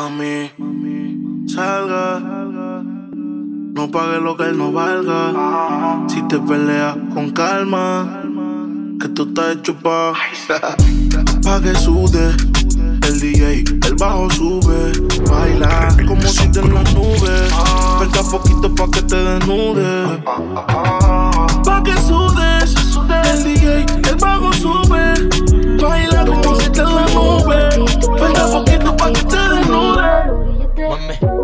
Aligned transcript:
Mami, 0.00 0.50
salga. 1.46 2.20
No 3.74 3.90
pague 3.90 4.18
lo 4.18 4.34
que 4.34 4.44
él 4.44 4.56
no 4.56 4.72
valga. 4.72 6.06
Si 6.08 6.22
te 6.22 6.38
peleas 6.38 6.96
con 7.12 7.30
calma, 7.32 8.22
que 8.98 9.08
tú 9.08 9.24
estás 9.24 9.56
hecho 9.56 9.74
pa' 9.76 10.14
pa' 11.44 11.60
que 11.60 11.74
sude. 11.74 12.34
El 13.06 13.20
DJ, 13.20 13.64
el 13.88 13.94
bajo 13.96 14.30
sube. 14.30 14.92
Baila 15.30 15.94
como 16.08 16.22
si 16.22 16.48
te 16.50 16.60
en 16.60 16.72
las 16.72 16.94
nubes. 16.94 17.52
Poquito 18.30 18.74
pa' 18.74 18.90
que 18.90 19.02
te 19.02 19.16
desnude. 19.16 20.22
Pa' 21.62 21.82
que 21.84 21.96
sudes. 22.08 22.74
El 23.34 23.44
DJ, 23.44 23.84
el 24.08 24.16
bajo 24.16 24.50
sube. 24.54 25.59
Baila 25.80 26.24
como 26.24 26.56
si 26.60 26.70
te. 26.70 26.82
Venga 26.82 28.46
poquito 28.52 28.96
pa' 28.96 29.12
que 29.12 29.22
te 29.24 29.36
desnude. 29.36 30.50
Colgando 30.76 31.39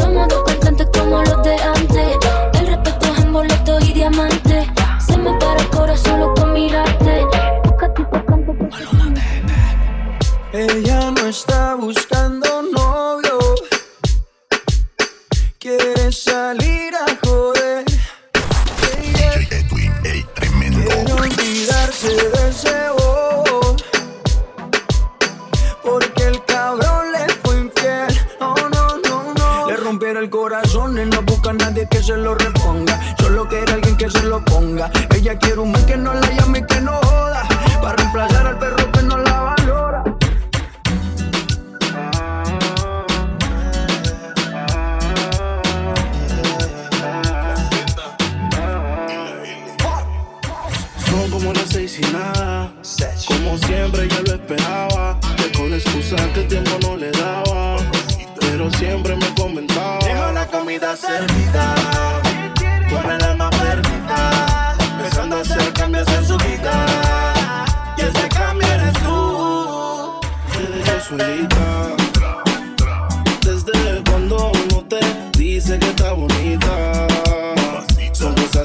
Somos 0.00 0.28
dos 0.28 0.42
cantantes 0.44 0.88
como 0.98 1.22
los 1.22 1.42
de 1.42 1.56
antes. 1.56 2.16
El 2.58 2.66
respeto 2.66 3.06
es 3.12 3.24
en 3.24 3.32
boletos 3.32 3.88
y 3.88 3.92
diamantes. 3.92 4.66
Se 5.06 5.16
me 5.16 5.32
para 5.38 5.60
el 5.60 5.68
corazón 5.68 6.12
solo 6.12 6.34
con 6.34 6.52
mirarte. 6.52 7.26
Busca 7.64 7.94
tipo 7.94 8.24
canto 8.24 8.54
Ella 10.52 11.10
no 11.10 11.26
está 11.26 11.74
buscando 11.74 12.09
se 32.10 32.16
lo 32.16 32.34
reponga. 32.34 32.98
Solo 33.20 33.48
quiere 33.48 33.72
alguien 33.72 33.96
que 33.96 34.10
se 34.10 34.22
lo 34.24 34.44
ponga. 34.44 34.90
Ella 35.14 35.38
quiere 35.38 35.60
un 35.60 35.70
man 35.70 35.86
que 35.86 35.96
no 35.96 36.12
la 36.12 36.19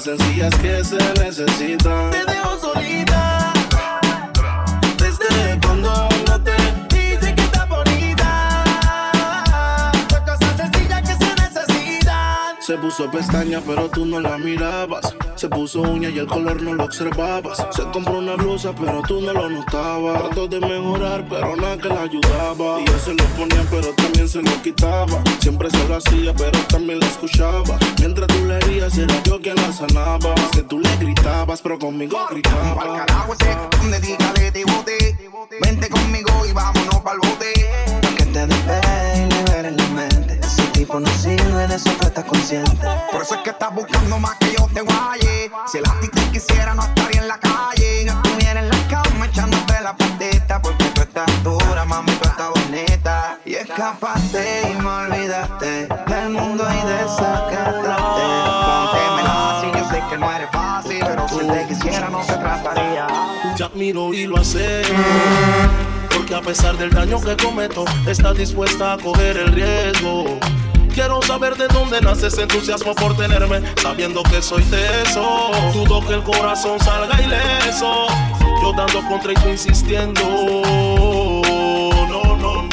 sencillas 0.05 0.53
que 0.57 0.83
se 0.83 0.97
necesitan. 1.19 2.11
Te 2.11 2.25
dejo 2.31 2.59
solita. 2.59 3.53
Desde 4.99 5.59
cuando 5.65 6.09
uno 6.21 6.43
te 6.43 6.55
dice 6.95 7.33
que 7.33 7.41
está 7.41 7.65
bonita. 7.65 8.61
Son 10.07 10.23
cosas 10.23 10.57
sencillas 10.57 11.01
que 11.01 11.25
se 11.25 11.35
necesitan. 11.41 12.55
Se 12.61 12.77
puso 12.77 13.09
pestaña, 13.09 13.59
pero 13.65 13.89
tú 13.89 14.05
no 14.05 14.19
la 14.19 14.37
mirabas. 14.37 15.15
Se 15.35 15.49
puso 15.49 15.81
uña 15.81 16.09
y 16.09 16.17
el 16.19 16.27
color 16.27 16.61
no 16.61 16.73
lo 16.73 16.85
observabas. 16.85 17.67
Se 17.71 17.83
compró 17.91 18.19
una 18.19 18.35
blusa, 18.35 18.73
pero 18.73 19.01
tú 19.07 19.19
no 19.21 19.33
lo 19.33 19.49
notabas. 19.49 20.23
Trató 20.23 20.47
de 20.47 20.59
mejorar, 20.61 21.25
pero 21.29 21.55
nada 21.57 21.77
que 21.77 21.89
la 21.89 22.01
ayudaba. 22.03 22.79
Y 22.81 22.85
yo 22.85 22.97
se 22.99 23.13
lo 23.13 23.23
ponía, 23.37 23.65
pero 23.69 23.93
también 23.95 24.29
se 24.29 24.41
lo 24.41 24.61
quitaba. 24.61 25.21
Siempre 25.41 25.69
se 25.69 25.87
lo 25.87 25.97
hacía, 25.97 26.33
pero 26.33 26.57
también 26.69 26.99
la 26.99 27.07
escuchaba. 27.07 27.77
Mientras 27.99 28.27
tú 28.27 28.45
le 28.45 28.55
herías, 28.57 28.97
era 28.97 29.21
yo 29.23 29.41
quien 29.41 29.55
la 29.55 29.73
sanaba. 29.73 30.33
Es 30.35 30.49
que 30.57 30.63
tú 30.63 30.79
le 30.79 30.95
gritabas, 30.97 31.61
pero 31.61 31.77
conmigo 31.79 32.17
Pa'l 32.17 32.35
gritaba. 32.41 33.05
carajo 33.05 33.33
ese, 33.33 33.57
donde 33.77 33.99
diga 33.99 34.33
de 34.33 34.63
bote. 34.65 35.17
Vente 35.61 35.89
conmigo 35.89 36.45
y 36.49 36.53
vámonos 36.53 37.01
pa'l 37.01 37.19
bote. 37.19 37.53
Que 38.17 38.25
te 38.25 38.47
despegue 38.47 39.27
y 39.27 39.33
libere 39.33 39.71
la 39.71 39.87
mente. 39.89 40.14
Ese 40.55 40.67
tipo 40.67 41.01
no 41.01 41.09
sirve, 41.17 41.67
de 41.67 41.75
eso 41.75 41.89
tú 41.99 42.07
estás 42.07 42.23
consciente. 42.23 42.87
Por 43.11 43.21
eso 43.21 43.35
es 43.35 43.41
que 43.41 43.49
estás 43.49 43.75
buscando 43.75 44.17
más 44.19 44.35
que 44.35 44.55
yo 44.57 44.65
te 44.73 44.79
guaye. 44.79 45.51
Si 45.69 45.79
el 45.79 45.83
ti 45.99 46.07
te 46.07 46.31
quisiera, 46.31 46.73
no 46.73 46.81
estaría 46.81 47.19
en 47.19 47.27
la 47.27 47.37
calle. 47.37 48.05
No 48.05 48.13
estuviera 48.13 48.61
en 48.61 48.69
la 48.69 48.87
cama 48.87 49.25
echándote 49.25 49.81
la 49.81 49.97
patita. 49.97 50.61
Porque 50.61 50.85
tú 50.93 51.01
estás 51.01 51.43
dura, 51.43 51.83
mami, 51.83 52.11
tú 52.13 52.29
estás 52.29 52.51
bonita. 52.51 53.37
Y 53.43 53.55
escapaste 53.55 54.71
y 54.71 54.81
me 54.81 54.87
olvidaste 54.87 55.87
del 56.07 56.29
mundo 56.29 56.65
y 56.71 56.87
desacataste. 56.87 57.91
Póntemela 58.65 59.57
así, 59.57 59.67
yo 59.77 59.89
sé 59.89 60.03
que 60.09 60.17
no 60.17 60.31
eres 60.31 60.49
fácil. 60.51 60.99
Pero 61.05 61.27
si 61.27 61.39
te 61.39 61.67
quisiera, 61.67 62.07
no 62.07 62.23
se 62.23 62.33
trataría. 62.33 63.07
Te 63.57 63.63
admiro 63.65 64.13
y 64.13 64.25
lo 64.25 64.37
hace. 64.37 64.83
Porque 66.25 66.33
a 66.33 66.41
pesar 66.41 66.75
del 66.75 66.89
daño 66.89 67.21
que 67.21 67.37
cometo, 67.37 67.85
estás 68.07 68.35
dispuesta 68.35 68.93
a 68.93 68.97
coger 68.97 69.37
el 69.37 69.51
riesgo. 69.51 70.39
Quiero 70.91 71.21
saber 71.21 71.55
de 71.55 71.67
dónde 71.67 72.01
nace 72.01 72.25
ese 72.25 72.41
entusiasmo 72.41 72.95
por 72.95 73.15
tenerme, 73.15 73.61
sabiendo 73.79 74.23
que 74.23 74.41
soy 74.41 74.63
teso. 74.63 75.51
Dudo 75.71 76.03
que 76.03 76.15
el 76.15 76.23
corazón 76.23 76.79
salga 76.79 77.21
ileso. 77.21 78.07
Yo 78.59 78.73
dando 78.75 79.07
contra 79.07 79.33
y 79.33 79.35
insistiendo. 79.51 80.19
No, 82.07 82.07
no, 82.07 82.37
no, 82.37 82.63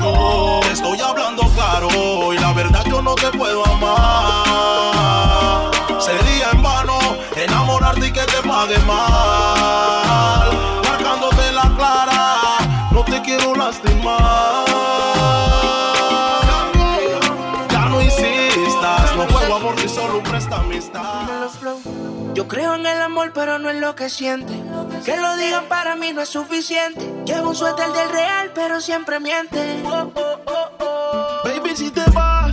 no. 0.00 0.60
Te 0.62 0.72
estoy 0.72 0.98
hablando 1.02 1.42
claro 1.54 2.32
y 2.32 2.38
la 2.38 2.54
verdad 2.54 2.86
yo 2.88 3.02
no 3.02 3.14
te 3.16 3.30
puedo 3.36 3.66
amar. 3.66 5.72
Sería 6.00 6.52
en 6.52 6.62
vano 6.62 6.98
enamorarte 7.36 8.06
y 8.06 8.12
que 8.12 8.22
te 8.22 8.48
pague 8.48 8.78
mal. 8.86 9.57
Te 13.18 13.22
quiero 13.24 13.54
lastimar. 13.54 14.64
Ya 17.70 17.88
no 17.88 18.02
insistas, 18.02 19.16
no 19.16 19.26
juego 19.26 19.54
amor 19.56 19.80
si 19.80 19.88
solo 19.88 20.22
presta 20.22 20.56
amistad. 20.56 21.26
Yo 22.34 22.46
creo 22.46 22.74
en 22.74 22.86
el 22.86 23.00
amor, 23.00 23.32
pero 23.34 23.58
no 23.58 23.70
en 23.70 23.80
lo 23.80 23.94
que 23.94 24.08
siente. 24.08 24.52
Que 25.04 25.16
lo 25.16 25.36
digan 25.36 25.64
para 25.68 25.96
mí 25.96 26.12
no 26.12 26.22
es 26.22 26.28
suficiente. 26.28 27.00
Llevo 27.24 27.50
un 27.50 27.56
suéter 27.56 27.90
del 27.92 28.10
real, 28.10 28.52
pero 28.54 28.80
siempre 28.80 29.20
miente. 29.20 29.82
Baby, 31.44 31.76
si 31.76 31.90
te 31.90 32.04
vas, 32.10 32.52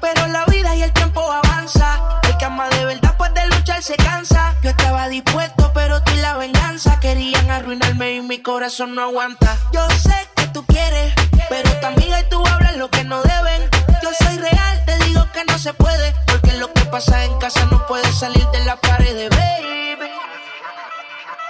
pero 0.00 0.26
la 0.26 0.44
vida 0.46 0.74
y 0.74 0.82
el 0.82 0.92
tiempo 0.92 1.20
avanza. 1.20 2.20
El 2.24 2.36
que 2.36 2.44
ama 2.44 2.68
de 2.68 2.84
verdad, 2.84 3.14
pues 3.16 3.32
de 3.34 3.46
luchar 3.46 3.82
se 3.82 3.96
cansa. 3.96 4.54
Yo 4.62 4.70
estaba 4.70 5.08
dispuesto, 5.08 5.70
pero 5.72 6.02
tú 6.02 6.12
y 6.12 6.20
la 6.20 6.36
venganza 6.36 6.98
querían 7.00 7.50
arruinarme 7.50 8.16
y 8.16 8.20
mi 8.20 8.40
corazón 8.42 8.94
no 8.94 9.02
aguanta. 9.02 9.56
Yo 9.72 9.88
sé 9.90 10.28
que 10.36 10.46
tú 10.48 10.64
quieres, 10.66 11.14
pero 11.48 11.70
tu 11.80 11.86
amiga 11.86 12.20
y 12.20 12.28
tú 12.28 12.44
hablan 12.46 12.78
lo 12.78 12.90
que 12.90 13.04
no 13.04 13.22
deben. 13.22 13.70
Yo 14.02 14.10
soy 14.18 14.36
real, 14.38 14.84
te 14.84 14.98
digo 15.04 15.24
que 15.32 15.44
no 15.44 15.58
se 15.58 15.72
puede, 15.72 16.14
porque 16.26 16.52
lo 16.54 16.72
que 16.72 16.84
pasa 16.86 17.24
en 17.24 17.38
casa 17.38 17.64
no 17.66 17.86
puede 17.86 18.10
salir 18.12 18.46
de 18.48 18.64
la 18.64 18.76
pared, 18.76 19.30
baby. 19.30 20.10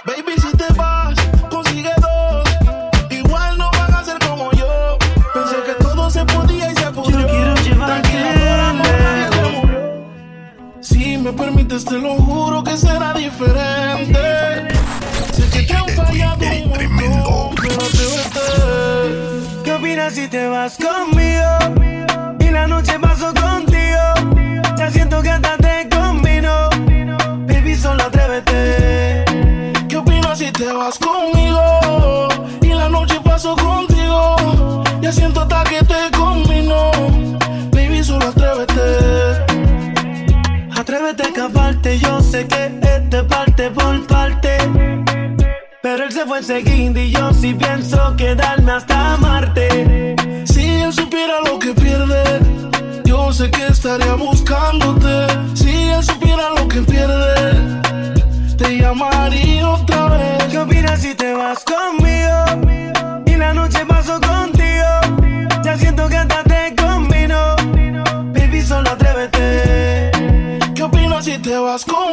Baby, 0.05 0.41
si 0.41 0.55
te 0.55 0.71
vas, 0.73 1.15
me 11.27 11.33
permites, 11.33 11.83
te 11.83 11.97
lo 11.97 12.15
juro 12.15 12.63
que 12.63 12.77
será 12.77 13.13
diferente. 13.13 14.19
Sé 15.33 15.49
que 15.51 15.63
te 15.63 15.73
han 15.73 15.89
fallado 15.89 16.45
un 16.45 16.69
montón, 16.95 17.55
pero 17.61 17.75
atrévete. 17.75 18.39
¿Qué 19.63 19.73
opinas 19.73 20.13
si 20.13 20.27
te 20.29 20.47
vas 20.47 20.77
conmigo? 20.77 22.37
Y 22.39 22.49
la 22.49 22.67
noche 22.67 22.97
paso 22.99 23.33
Enseguida 46.49 47.01
y 47.01 47.11
yo 47.11 47.33
sí 47.33 47.53
pienso 47.53 48.15
quedarme 48.15 48.71
hasta 48.71 49.17
Marte. 49.17 50.15
Si 50.45 50.65
él 50.65 50.93
supiera 50.93 51.41
lo 51.41 51.59
que 51.59 51.73
pierde, 51.73 52.23
yo 53.03 53.33
sé 53.33 53.51
que 53.51 53.67
estaría 53.67 54.13
buscándote. 54.13 55.27
Si 55.55 55.69
él 55.89 56.01
supiera 56.01 56.51
lo 56.57 56.65
que 56.69 56.83
pierde, 56.83 57.81
te 58.57 58.77
llamaría 58.77 59.69
otra 59.69 60.07
vez. 60.07 60.43
¿Qué 60.49 60.57
opinas 60.59 61.01
si 61.01 61.15
te 61.15 61.33
vas 61.33 61.65
conmigo? 61.65 63.25
Y 63.25 63.35
la 63.35 63.53
noche 63.53 63.85
paso 63.85 64.17
contigo. 64.21 65.41
Ya 65.65 65.77
siento 65.77 66.07
que 66.07 66.15
hasta 66.15 66.43
te 66.43 66.73
combino. 66.81 67.57
Baby, 68.33 68.61
solo 68.61 68.91
atrévete. 68.91 70.11
¿Qué 70.73 70.81
opinas 70.81 71.25
si 71.25 71.37
te 71.39 71.57
vas 71.57 71.83
conmigo? 71.83 72.06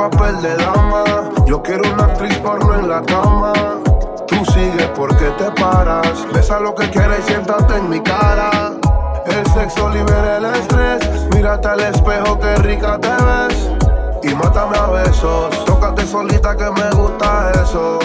Papel 0.00 0.40
de 0.40 0.56
dama. 0.56 1.04
Yo 1.44 1.62
quiero 1.62 1.82
una 1.92 2.04
actriz 2.04 2.34
porno 2.38 2.74
en 2.74 2.88
la 2.88 3.02
cama. 3.02 3.52
Tú 4.26 4.36
sigues 4.46 4.88
porque 4.96 5.26
te 5.36 5.50
paras. 5.60 6.26
Besa 6.32 6.58
lo 6.58 6.74
que 6.74 6.88
quieras 6.88 7.18
y 7.18 7.22
siéntate 7.24 7.76
en 7.76 7.90
mi 7.90 8.00
cara. 8.00 8.72
El 9.26 9.46
sexo 9.52 9.90
libera 9.90 10.38
el 10.38 10.46
estrés. 10.46 11.00
Mírate 11.34 11.68
al 11.68 11.80
espejo, 11.80 12.38
que 12.38 12.54
rica 12.56 12.98
te 12.98 13.10
ves. 13.10 13.70
Y 14.22 14.34
mátame 14.34 14.78
a 14.78 14.86
besos. 14.86 15.64
Tócate 15.66 16.06
solita 16.06 16.56
que 16.56 16.70
me 16.70 16.90
gusta 16.92 17.52
eso. 17.62 17.98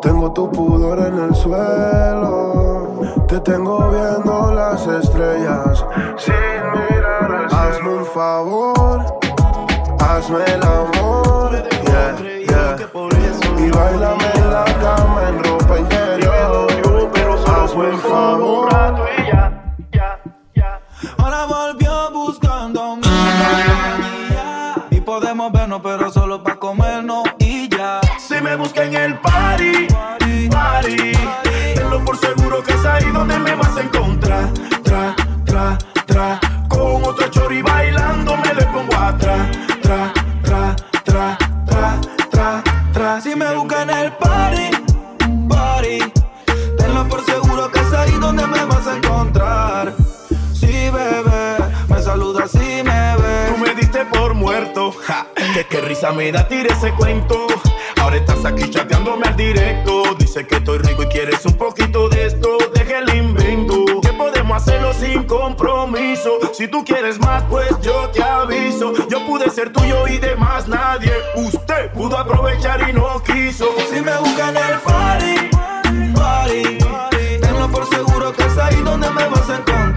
Tengo 0.00 0.32
tu 0.32 0.50
pudor 0.50 0.98
en 0.98 1.16
el 1.16 1.34
suelo. 1.36 3.00
Te 3.28 3.38
tengo 3.38 3.88
viendo 3.90 4.52
las 4.52 4.84
estrellas. 4.84 5.84
Sin 6.16 6.34
mirar 6.34 7.32
al 7.32 7.48
cielo. 7.48 7.62
Hazme 7.62 7.88
un 7.98 8.06
favor. 8.06 9.21
Hazme 10.12 10.44
el 10.44 10.62
amor. 10.62 11.52
Yeah, 11.86 12.14
yeah. 12.46 12.76
Y 13.58 13.70
bailame 13.70 14.30
en 14.34 14.50
la 14.50 14.64
cama 14.64 15.28
en 15.28 15.42
ropa 15.42 15.78
interior. 15.78 16.66
Hazme 17.46 17.86
un 17.86 17.98
favor. 17.98 18.68
Ahora 21.16 21.46
volvió 21.46 22.10
buscando 22.10 22.96
mi. 22.96 23.02
Y 24.90 25.00
podemos 25.00 25.50
vernos, 25.50 25.80
pero 25.82 26.12
solo 26.12 26.42
para 26.42 26.56
comernos 26.56 27.24
y 27.38 27.70
ya. 27.70 28.02
Si 28.18 28.34
me 28.34 28.54
busca 28.56 28.84
en 28.84 28.94
el 28.94 29.18
party, 29.18 29.86
party, 30.50 31.12
tenlo 31.74 32.04
por 32.04 32.18
seguro 32.18 32.62
que 32.62 32.74
es 32.74 32.84
ahí 32.84 33.10
donde 33.12 33.38
me 33.38 33.54
vas 33.54 33.74
a 33.78 33.80
encontrar. 33.80 34.50
Tra, 34.82 35.16
tra, 35.46 35.78
tra, 36.04 36.38
me 56.22 56.30
da 56.30 56.46
tira 56.46 56.72
ese 56.72 56.92
cuento. 56.92 57.48
Ahora 58.00 58.16
estás 58.16 58.44
aquí 58.44 58.70
chateándome 58.70 59.26
al 59.26 59.36
directo. 59.36 60.14
Dice 60.16 60.46
que 60.46 60.56
estoy 60.56 60.78
rico 60.78 61.02
y 61.02 61.06
quieres 61.06 61.44
un 61.44 61.54
poquito 61.54 62.08
de 62.08 62.26
esto. 62.26 62.58
Deja 62.72 62.98
el 63.00 63.12
invento. 63.12 64.00
Que 64.00 64.12
podemos 64.12 64.62
hacerlo 64.62 64.92
sin 64.94 65.24
compromiso. 65.24 66.38
Si 66.52 66.68
tú 66.68 66.84
quieres 66.84 67.18
más, 67.18 67.42
pues 67.50 67.68
yo 67.80 68.08
te 68.10 68.22
aviso. 68.22 68.92
Yo 69.08 69.26
pude 69.26 69.50
ser 69.50 69.72
tuyo 69.72 70.06
y 70.06 70.18
de 70.18 70.36
más 70.36 70.68
nadie. 70.68 71.12
Usted 71.34 71.90
pudo 71.90 72.16
aprovechar 72.16 72.88
y 72.88 72.92
no 72.92 73.20
quiso. 73.24 73.66
Si 73.92 74.00
me 74.00 74.16
busca 74.18 74.50
en 74.50 74.56
el 74.58 74.78
party, 74.78 75.34
party, 76.14 76.78
tenlo 77.40 77.68
por 77.68 77.88
seguro 77.88 78.32
que 78.32 78.44
es 78.44 78.58
ahí 78.58 78.76
donde 78.84 79.10
me 79.10 79.26
vas 79.26 79.50
a 79.50 79.56
encontrar. 79.56 79.91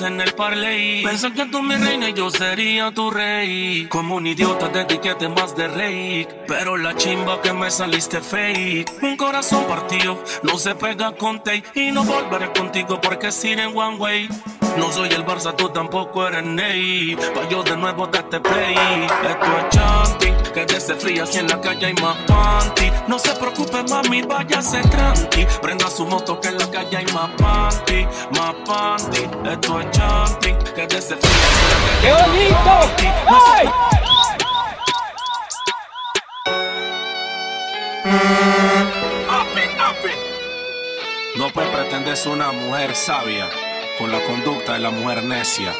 En 0.00 0.20
el 0.20 0.32
parley. 0.34 1.02
Pensé 1.02 1.32
que 1.32 1.46
tú 1.46 1.62
mi 1.62 1.76
reina 1.76 2.10
y 2.10 2.14
yo 2.14 2.30
sería 2.30 2.90
tu 2.90 3.10
rey. 3.10 3.86
Como 3.88 4.16
un 4.16 4.26
idiota 4.26 4.68
de 4.68 4.82
etiquete 4.82 5.28
más 5.28 5.56
de 5.56 5.68
rey. 5.68 6.28
Pero 6.46 6.76
la 6.76 6.94
chimba 6.96 7.40
que 7.40 7.52
me 7.52 7.70
saliste 7.70 8.20
fake. 8.20 9.02
Un 9.02 9.16
corazón 9.16 9.64
partido, 9.64 10.22
no 10.42 10.58
se 10.58 10.74
pega 10.74 11.12
con 11.12 11.38
tape. 11.38 11.64
Y 11.74 11.92
no 11.92 12.04
volveré 12.04 12.52
contigo 12.52 13.00
porque 13.00 13.28
es 13.28 13.44
ir 13.44 13.58
en 13.60 13.76
one 13.76 13.96
way. 13.96 14.28
No 14.76 14.92
soy 14.92 15.08
el 15.08 15.24
Barça, 15.24 15.54
tú 15.56 15.70
tampoco 15.70 16.26
eres 16.26 16.44
Ney. 16.44 17.16
Pa' 17.16 17.48
yo 17.48 17.62
de 17.62 17.76
nuevo 17.76 18.06
darte 18.06 18.40
play. 18.40 18.74
Esto 18.74 19.46
es 19.58 19.68
chanti, 19.70 20.25
que 20.56 20.64
desde 20.64 20.94
fría 20.94 21.26
si 21.26 21.38
en 21.38 21.48
la 21.48 21.60
calle 21.60 21.84
hay 21.84 21.92
más 21.94 22.16
panty. 22.26 22.90
No 23.08 23.18
se 23.18 23.34
preocupe, 23.34 23.82
mami, 23.90 24.22
váyase 24.22 24.80
tranqui. 24.88 25.44
Prenda 25.60 25.90
su 25.90 26.06
moto 26.06 26.40
que 26.40 26.48
en 26.48 26.56
la 26.56 26.70
calle 26.70 26.96
hay 26.96 27.04
más 27.12 27.30
panty, 27.36 28.06
más 28.34 28.54
panty. 28.64 29.28
Esto 29.50 29.80
es 29.80 29.90
chanti, 29.90 30.54
que 30.74 30.86
desde 30.86 31.16
fría 31.16 31.46
si 31.52 31.60
en 31.62 31.70
la 31.70 31.78
calle 31.84 32.00
¡Qué 32.00 32.08
hay 32.08 32.14
más 32.14 32.26
bonito! 32.26 32.60
panty. 32.64 33.06
No 33.28 33.38
¡Ay! 33.54 33.68
No 41.36 41.50
puedes 41.50 41.70
pretender 41.70 42.16
ser 42.16 42.32
una 42.32 42.50
mujer 42.52 42.94
sabia 42.94 43.46
con 43.98 44.10
la 44.10 44.24
conducta 44.24 44.72
de 44.72 44.78
la 44.78 44.90
mujer 44.90 45.22
necia. 45.22 45.74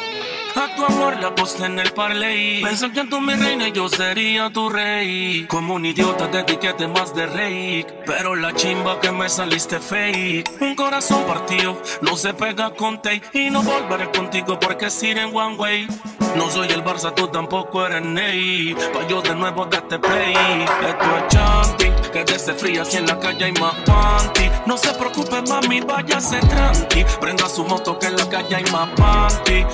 A 0.57 0.75
tu 0.75 0.83
amor 0.83 1.21
la 1.21 1.27
aposté 1.27 1.65
en 1.65 1.77
el 1.77 1.91
parley. 1.91 2.63
Pensé 2.63 2.91
que 2.91 3.03
tú 3.03 3.21
mi 3.21 3.35
reina 3.35 3.67
y 3.67 3.71
yo 3.71 3.87
sería 3.87 4.49
tu 4.49 4.69
rey. 4.69 5.45
Como 5.47 5.75
un 5.75 5.85
idiota 5.85 6.25
de 6.27 6.39
etiquete 6.39 6.87
más 6.87 7.13
de 7.13 7.27
rey. 7.27 7.85
Pero 8.07 8.35
la 8.35 8.55
chimba 8.55 8.99
que 8.99 9.11
me 9.11 9.29
saliste 9.29 9.79
fake. 9.79 10.49
Un 10.59 10.73
corazón 10.73 11.25
partido, 11.25 11.79
no 12.01 12.17
se 12.17 12.33
pega 12.33 12.71
con 12.71 12.99
tape. 13.03 13.21
Y 13.33 13.51
no 13.51 13.61
volveré 13.61 14.09
contigo 14.09 14.59
porque 14.59 14.87
es 14.87 15.03
ir 15.03 15.19
en 15.19 15.35
one 15.35 15.57
way. 15.57 15.87
No 16.35 16.49
soy 16.49 16.69
el 16.69 16.83
Barça, 16.83 17.13
tú 17.13 17.27
tampoco 17.27 17.85
eres 17.85 18.03
Ney. 18.03 18.75
Pa' 18.93 19.07
yo 19.07 19.21
de 19.21 19.35
nuevo 19.35 19.65
darte 19.65 19.99
play. 19.99 20.65
Esto 20.87 21.17
es 21.17 21.27
chanti, 21.27 21.91
que 22.11 22.23
desde 22.23 22.53
fría 22.53 22.85
si 22.85 22.97
en 22.97 23.05
la 23.05 23.19
calle 23.19 23.45
hay 23.45 23.53
más 23.53 23.75
panty. 23.85 24.49
No 24.65 24.77
se 24.77 24.93
preocupe, 24.93 25.41
mami, 25.47 25.81
váyase 25.81 26.39
tranqui. 26.39 27.05
Prenda 27.19 27.47
su 27.49 27.63
moto 27.65 27.97
que 27.99 28.07
en 28.07 28.17
la 28.17 28.29
calle 28.29 28.55
hay 28.55 28.63
más 28.71 28.89
panty. 28.97 29.65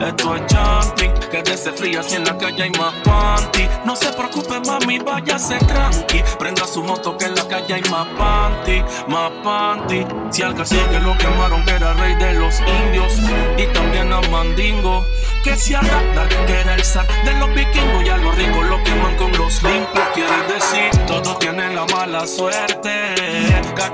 Esto 0.00 0.36
es 0.36 0.46
chanti, 0.46 1.08
que 1.30 1.42
desde 1.42 1.72
fría 1.72 2.02
si 2.02 2.16
en 2.16 2.24
la 2.24 2.36
calle 2.36 2.62
hay 2.64 2.70
más 2.70 2.94
panty. 3.04 3.68
No 3.84 3.96
se 3.96 4.12
preocupe, 4.12 4.60
mami, 4.66 4.98
váyase 4.98 5.58
tranqui. 5.58 6.22
Prenda 6.38 6.66
su 6.66 6.82
moto 6.82 7.16
que 7.16 7.26
en 7.26 7.34
la 7.34 7.46
calle 7.48 7.74
hay 7.74 7.82
más 7.90 8.06
panty, 8.18 8.82
más 9.08 9.30
panty. 9.42 10.06
Si 10.30 10.42
al 10.42 10.54
cacique 10.54 11.00
lo 11.00 11.16
quemaron 11.18 11.64
que 11.64 11.70
era 11.72 11.92
rey 11.94 12.14
de 12.16 12.34
los 12.34 12.60
indios 12.60 13.12
y 13.56 13.66
también 13.72 14.12
a 14.12 14.20
Mandingo. 14.22 15.04
Que 15.42 15.56
si 15.56 15.74
a 15.74 15.80
Ragnar, 15.80 16.28
que 16.46 16.60
era 16.60 16.74
el 16.74 16.82
zar 16.82 17.06
de 17.24 17.34
los 17.34 17.54
vikingos 17.54 18.04
y 18.04 18.08
a 18.08 18.16
los 18.16 18.34
ricos 18.34 18.64
lo 18.66 18.82
queman 18.82 19.14
con 19.16 19.30
los 19.32 19.62
limpios. 19.62 20.08
Quiere 20.14 20.36
decir, 20.48 20.90
todos 21.06 21.38
tienen 21.38 21.74
la 21.74 21.84
mala 21.86 22.26
suerte. 22.26 23.14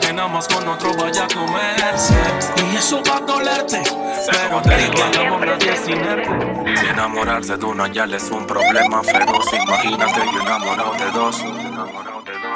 Que 0.01 0.13
nada 0.13 0.29
más 0.29 0.47
con 0.49 0.67
otro 0.69 0.95
vaya 0.95 1.25
a 1.25 1.29
comerse. 1.29 2.15
Y 2.73 2.77
eso 2.77 3.03
va 3.09 3.17
a 3.17 3.21
dolerte. 3.21 3.83
Pero 4.31 4.63
te 4.63 4.77
digo, 4.77 5.05
el 5.13 5.27
amor 5.27 5.47
nadie 5.47 5.73
es 5.73 5.89
inerte. 5.89 6.81
Si 6.81 6.87
enamorarse 6.87 7.57
de 7.57 7.65
una 7.65 7.89
ya 7.89 8.07
le 8.07 8.17
es 8.17 8.31
un 8.31 8.47
problema 8.47 9.03
feroz. 9.03 9.47
Imagínate 9.53 10.21
yo 10.33 10.41
enamorado 10.41 10.93
de 10.95 11.11
dos. 11.13 11.45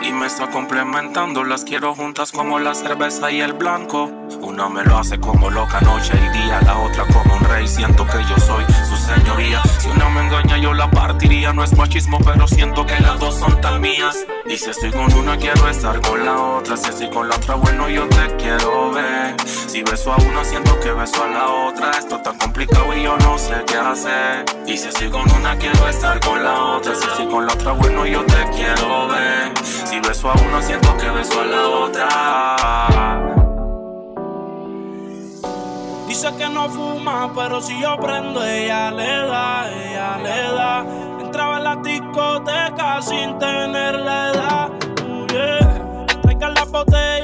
Y 0.07 0.13
me 0.13 0.27
está 0.27 0.51
complementando, 0.51 1.45
las 1.45 1.65
quiero 1.65 1.95
juntas 1.95 2.31
como 2.31 2.59
la 2.59 2.75
cerveza 2.75 3.31
y 3.31 3.41
el 3.41 3.55
blanco. 3.55 4.11
Una 4.43 4.69
me 4.69 4.85
lo 4.85 4.99
hace 4.99 5.19
como 5.19 5.49
loca 5.51 5.81
noche 5.81 6.13
y 6.15 6.39
día, 6.39 6.61
la 6.61 6.79
otra 6.79 7.05
como 7.07 7.37
un 7.37 7.45
rey. 7.45 7.67
Siento 7.67 8.07
que 8.07 8.19
yo 8.29 8.39
soy 8.39 8.65
su 8.87 8.97
señoría. 8.97 9.63
Si 9.79 9.89
una 9.89 10.11
me 10.11 10.21
engaña, 10.21 10.59
yo 10.59 10.75
la 10.75 10.91
partiría. 10.91 11.55
No 11.55 11.65
es 11.65 11.75
machismo, 11.75 12.19
pero 12.23 12.47
siento 12.47 12.85
que 12.85 13.01
las 13.01 13.19
dos 13.19 13.35
son 13.37 13.59
tan 13.63 13.81
mías. 13.81 14.27
Y 14.45 14.59
si 14.59 14.69
estoy 14.69 14.91
con 14.91 15.11
una, 15.15 15.39
quiero 15.39 15.71
estar 15.71 15.99
con 16.03 16.23
la 16.23 16.39
otra. 16.39 16.77
Si 16.77 16.91
estoy 16.91 17.09
con 17.09 17.27
la 17.31 17.37
otra, 17.37 17.55
bueno, 17.55 17.89
yo 17.89 18.07
te 18.09 18.37
quiero 18.37 18.93
ver. 18.93 19.35
Si 19.47 19.83
beso 19.83 20.13
a 20.13 20.17
una, 20.17 20.45
siento 20.45 20.79
que 20.81 20.93
beso 20.93 21.25
a 21.25 21.29
la 21.29 21.49
otra. 21.49 21.91
Esto 21.93 22.19
tan 22.19 22.37
complicado 22.37 22.95
y 22.95 23.05
yo 23.05 23.17
no 23.19 23.39
sé 23.39 23.55
qué 23.67 23.77
hacer. 23.77 24.45
Y 24.67 24.77
si 24.77 24.89
estoy 24.89 25.09
con 25.09 25.31
una, 25.33 25.57
quiero 25.57 25.89
estar 25.89 26.21
con 26.21 26.45
la 26.45 26.63
otra. 26.77 26.95
Si 26.95 27.07
estoy 27.07 27.27
con 27.27 27.47
la 27.47 27.55
otra, 27.55 27.73
bueno, 27.73 28.05
yo 28.05 28.23
te 28.27 28.51
quiero 28.55 29.09
ver. 29.09 29.55
Beso 30.01 30.31
a 30.31 30.35
una, 30.35 30.63
siento 30.63 30.97
que 30.97 31.11
beso 31.11 31.41
a 31.41 31.45
la 31.45 31.69
otra. 31.69 32.09
Dice 36.07 36.33
que 36.37 36.49
no 36.49 36.69
fuma, 36.69 37.33
pero 37.35 37.61
si 37.61 37.81
yo 37.81 37.97
prendo, 37.97 38.45
ella 38.45 38.91
le 38.91 39.27
da, 39.27 39.69
ella 39.71 40.17
le 40.19 40.55
da. 40.55 40.85
Entraba 41.21 41.59
en 41.59 41.65
la 41.65 41.77
discoteca 41.77 43.03
sin 43.03 43.39
tener 43.39 43.99
la 43.99 44.31
edad. 44.31 44.71
Uh, 45.05 45.27
yeah. 45.27 46.07
Traigan 46.23 46.55
las 46.55 46.71
botellas 46.71 47.24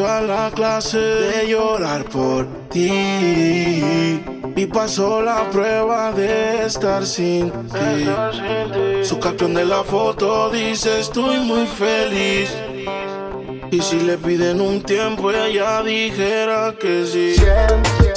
a 0.00 0.22
la 0.22 0.50
clase 0.50 0.98
de 0.98 1.48
llorar 1.48 2.04
por 2.04 2.46
ti. 2.70 4.22
Y 4.56 4.66
pasó 4.66 5.20
la 5.20 5.50
prueba 5.50 6.12
de 6.12 6.64
estar 6.64 7.04
sin 7.04 7.50
ti. 7.50 8.06
Su 9.02 9.18
caption 9.20 9.52
de 9.52 9.66
la 9.66 9.84
foto 9.84 10.48
dice 10.48 11.00
estoy 11.00 11.40
muy 11.40 11.66
feliz. 11.66 12.50
Y 13.70 13.82
si 13.82 14.00
le 14.00 14.16
piden 14.16 14.62
un 14.62 14.82
tiempo, 14.82 15.30
ella 15.30 15.82
dijera 15.82 16.74
que 16.80 17.04
sí. 17.04 17.34
Siempre, 17.34 18.14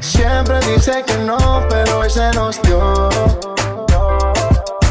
siempre 0.00 0.60
dice 0.74 1.02
que 1.06 1.16
no, 1.24 1.66
pero 1.70 2.00
hoy 2.00 2.10
se 2.10 2.30
nos 2.32 2.60
dio. 2.62 3.08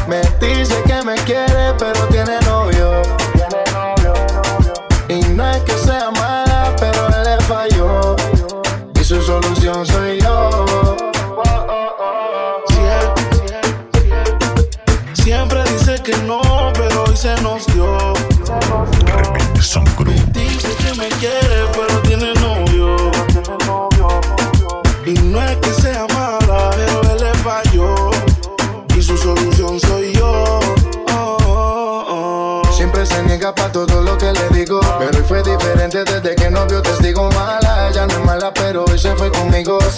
Me 0.08 0.22
dice 0.44 0.74
que 0.86 1.02
me 1.04 1.14
quiere, 1.24 1.72
pero 1.78 2.06
tiene 2.08 2.39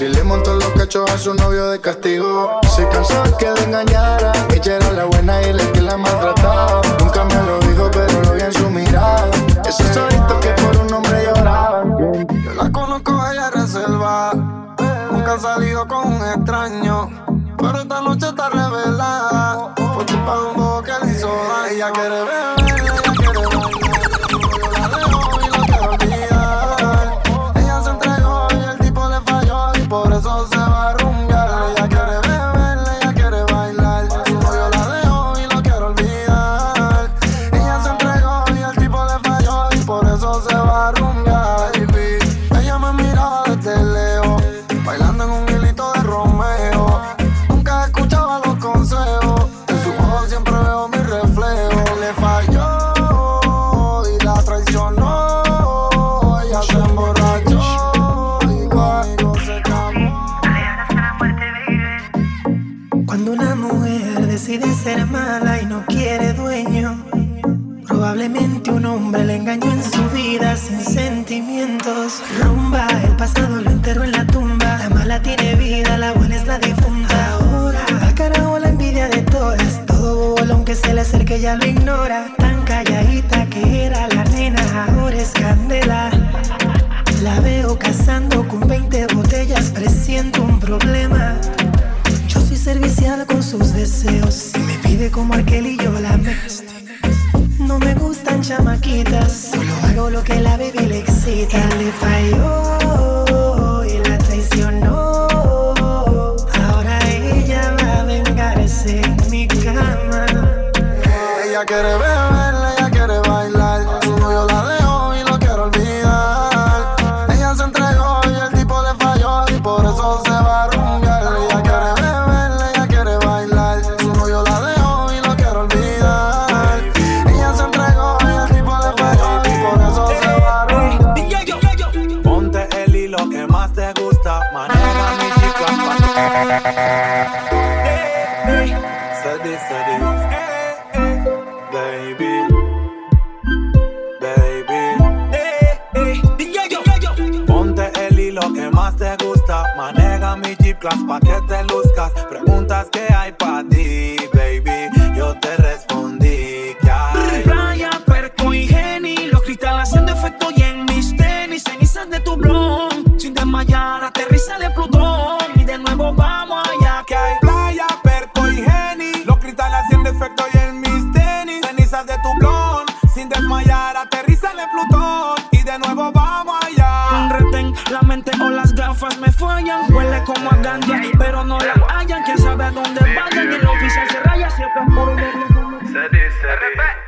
Si 0.02 0.08
le 0.08 0.24
montó 0.24 0.56
los 0.56 0.70
cachos 0.70 1.08
a 1.08 1.16
su 1.16 1.32
novio 1.32 1.70
de 1.70 1.80
castigo, 1.80 2.58
se 2.74 2.88
cansó 2.88 3.22
que 3.38 3.46
le 3.48 3.62
engañara, 3.62 4.32
ella 4.52 4.78
era 4.78 4.92
la 4.94 5.04
buena 5.04 5.40
y 5.42 5.52
le 5.52 5.62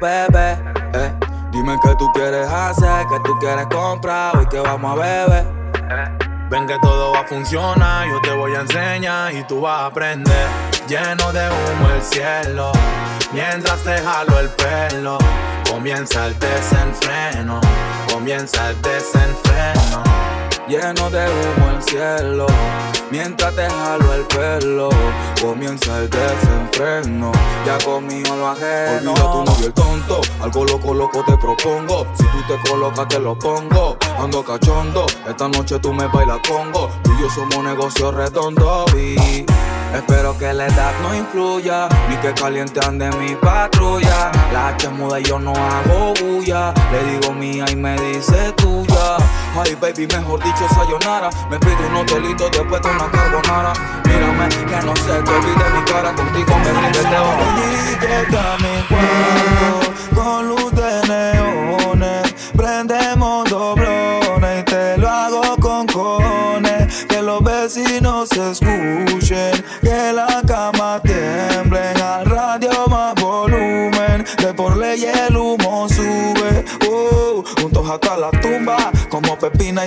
bebé. 0.00 0.58
Eh. 0.94 1.12
Dime 1.50 1.78
qué 1.82 1.94
tú 1.96 2.10
quieres 2.12 2.48
hacer, 2.48 3.06
qué 3.08 3.20
tú 3.24 3.38
quieres 3.38 3.66
comprar, 3.66 4.36
hoy 4.36 4.46
que 4.46 4.58
vamos 4.58 4.92
a 4.92 4.94
beber. 5.00 5.46
Ven 6.50 6.66
que 6.66 6.76
todo 6.80 7.12
va 7.12 7.20
a 7.20 7.24
funcionar, 7.24 8.08
yo 8.08 8.20
te 8.20 8.32
voy 8.32 8.54
a 8.54 8.60
enseñar 8.60 9.32
y 9.32 9.44
tú 9.44 9.60
vas 9.60 9.82
a 9.82 9.86
aprender. 9.86 10.48
Lleno 10.88 11.32
de 11.32 11.48
humo 11.48 11.90
el 11.94 12.02
cielo, 12.02 12.72
mientras 13.32 13.82
te 13.82 13.96
jalo 13.98 14.40
el 14.40 14.48
pelo, 14.50 15.18
comienza 15.70 16.26
el 16.26 16.38
desenfreno, 16.38 17.60
comienza 18.12 18.70
el 18.70 18.82
desenfreno 18.82 20.23
lleno 20.68 21.10
de 21.10 21.26
humo 21.26 21.70
el 21.70 21.82
cielo. 21.82 22.46
Mientras 23.10 23.54
te 23.54 23.68
jalo 23.68 24.14
el 24.14 24.22
pelo, 24.26 24.88
comienza 25.40 25.98
el 25.98 26.10
desenfreno. 26.10 27.30
Ya 27.66 27.78
conmigo 27.84 28.34
lo 28.34 28.48
ajeno. 28.48 29.12
Olvida 29.12 29.32
tu 29.32 29.44
novio 29.44 29.66
el 29.66 29.72
tonto, 29.72 30.20
algo 30.42 30.64
loco, 30.64 30.94
loco 30.94 31.24
te 31.24 31.36
propongo. 31.36 32.06
Si 32.16 32.24
tú 32.24 32.38
te 32.48 32.70
colocas, 32.70 33.08
te 33.08 33.18
lo 33.20 33.38
pongo. 33.38 33.96
Ando 34.18 34.42
cachondo, 34.42 35.06
esta 35.28 35.48
noche 35.48 35.78
tú 35.78 35.92
me 35.92 36.06
bailas 36.08 36.40
congo. 36.48 36.90
Tú 37.02 37.12
y 37.12 37.22
yo 37.22 37.30
somos 37.30 37.64
negocio 37.64 38.10
redondo. 38.10 38.84
Y 38.96 39.44
Espero 39.94 40.36
que 40.36 40.52
la 40.52 40.66
edad 40.66 40.92
no 41.02 41.14
influya, 41.14 41.88
ni 42.08 42.16
que 42.16 42.34
caliente 42.34 42.80
ande 42.84 43.10
mi 43.12 43.36
patrulla. 43.36 44.32
La 44.52 44.68
H 44.68 44.88
muda 44.88 45.20
y 45.20 45.22
yo 45.22 45.38
no 45.38 45.52
hago 45.52 46.12
bulla. 46.20 46.74
Le 46.90 47.12
digo 47.12 47.32
mía 47.32 47.64
y 47.70 47.76
me 47.76 47.94
dice 48.00 48.52
tuya. 48.56 49.18
Ay, 49.56 49.76
baby, 49.80 50.08
mejor 50.08 50.42
dicho, 50.42 50.66
sayonara. 50.74 51.30
Me 51.48 51.60
pide 51.60 51.86
unos 51.90 52.06
delitos 52.06 52.50
después 52.50 52.82
de 52.82 52.90
una 52.90 53.08
carbonara. 53.08 53.72
Mírame, 54.04 54.48
que 54.48 54.84
no 54.84 54.96
se 54.96 55.22
te 55.22 55.30
olvide 55.30 55.70
mi 55.76 55.84
cara. 55.84 56.12
Contigo 56.12 56.58
me 56.58 56.72
brinde 56.72 56.98
de 56.98 57.04
este 57.04 57.16
oro. 57.16 57.44
mi 58.58 58.82
cuarto 58.88 59.94
con 60.12 60.48
luz 60.48 60.72
de 60.74 61.08
neones. 61.08 62.34
Prendemos 62.56 63.48
doblones 63.48 64.60
y 64.60 64.62
te 64.64 64.98
lo 64.98 65.08
hago 65.08 65.56
con 65.60 65.86
cones. 65.86 67.04
Que 67.04 67.22
los 67.22 67.44
vecinos 67.44 68.28
se 68.28 68.50
escuchen. 68.50 69.13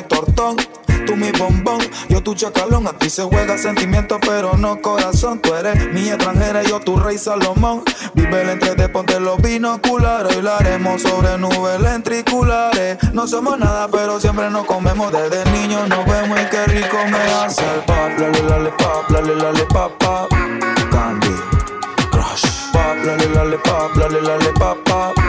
Tortón. 0.07 0.57
Tú 1.05 1.15
mi 1.15 1.31
bombón, 1.31 1.79
yo 2.09 2.21
tu 2.21 2.33
chacalón. 2.33 2.87
A 2.87 2.93
ti 2.93 3.09
se 3.09 3.23
juega 3.23 3.57
sentimiento, 3.57 4.19
pero 4.19 4.57
no 4.57 4.81
corazón. 4.81 5.39
Tú 5.39 5.53
eres 5.53 5.91
mi 5.93 6.09
extranjera, 6.09 6.63
yo 6.63 6.79
tu 6.79 6.97
rey 6.97 7.17
Salomón. 7.17 7.83
Vive 8.13 8.41
el 8.41 8.49
entre 8.49 8.75
de 8.75 8.89
ponte 8.89 9.19
los 9.19 9.41
binoculares. 9.41 10.35
Hoy 10.35 10.41
la 10.41 10.57
haremos 10.57 11.01
sobre 11.01 11.37
nubes 11.37 11.79
lentriculares. 11.79 12.97
No 13.13 13.27
somos 13.27 13.57
nada, 13.57 13.87
pero 13.87 14.19
siempre 14.19 14.49
nos 14.49 14.65
comemos. 14.65 15.11
Desde 15.11 15.49
niños 15.51 15.87
nos 15.87 16.05
vemos 16.05 16.39
y 16.41 16.45
qué 16.49 16.65
rico 16.65 16.97
me 17.09 17.19
hace 17.33 17.63
el 17.63 17.81
pop. 17.81 18.11
Lale, 18.19 18.43
lale, 18.43 18.69
pop, 18.71 19.09
lale, 19.09 19.35
lale, 19.35 19.65
pop, 19.65 19.91
pop. 19.99 20.29
Candy, 20.91 21.35
crush. 22.11 22.45
Pop, 22.73 23.05
lale, 23.05 23.29
lale, 23.29 23.57
pop, 23.59 23.95
lale, 23.95 24.21
lale, 24.21 24.51
pop, 24.59 24.77
pop. 24.83 25.26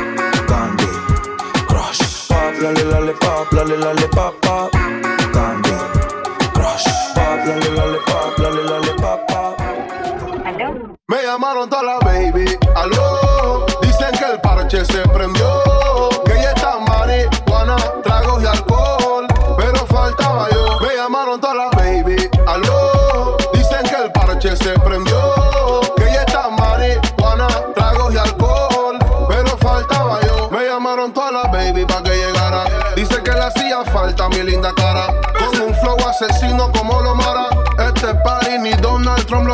Lale, 2.61 2.85
lale, 2.87 3.12
pop, 3.21 3.53
lale, 3.53 3.77
lale, 3.77 4.09
pop, 4.09 4.35
pop. 4.40 4.71
Candy, 5.33 5.71
crush. 6.53 6.85
Pop, 7.14 7.47
lale, 7.47 7.71
lale, 7.71 7.99
pop, 8.05 8.38
lale, 8.38 8.62
lale, 8.64 8.94
pop, 8.97 9.21
pop. 9.29 9.57
Me 11.07 11.23
llamaron 11.23 11.71
toda 11.71 11.83
la 11.85 11.99
baby, 12.01 12.47
aló. 12.75 13.64
Dicen 13.81 14.11
que 14.18 14.25
el 14.33 14.40
parche 14.40 14.85
se 14.85 15.09
prendió. 15.09 15.38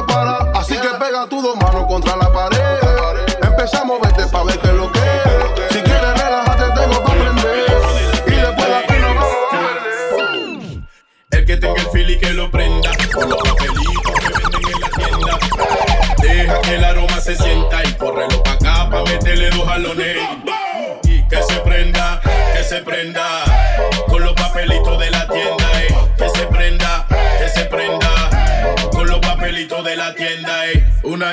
Para. 0.03 0.64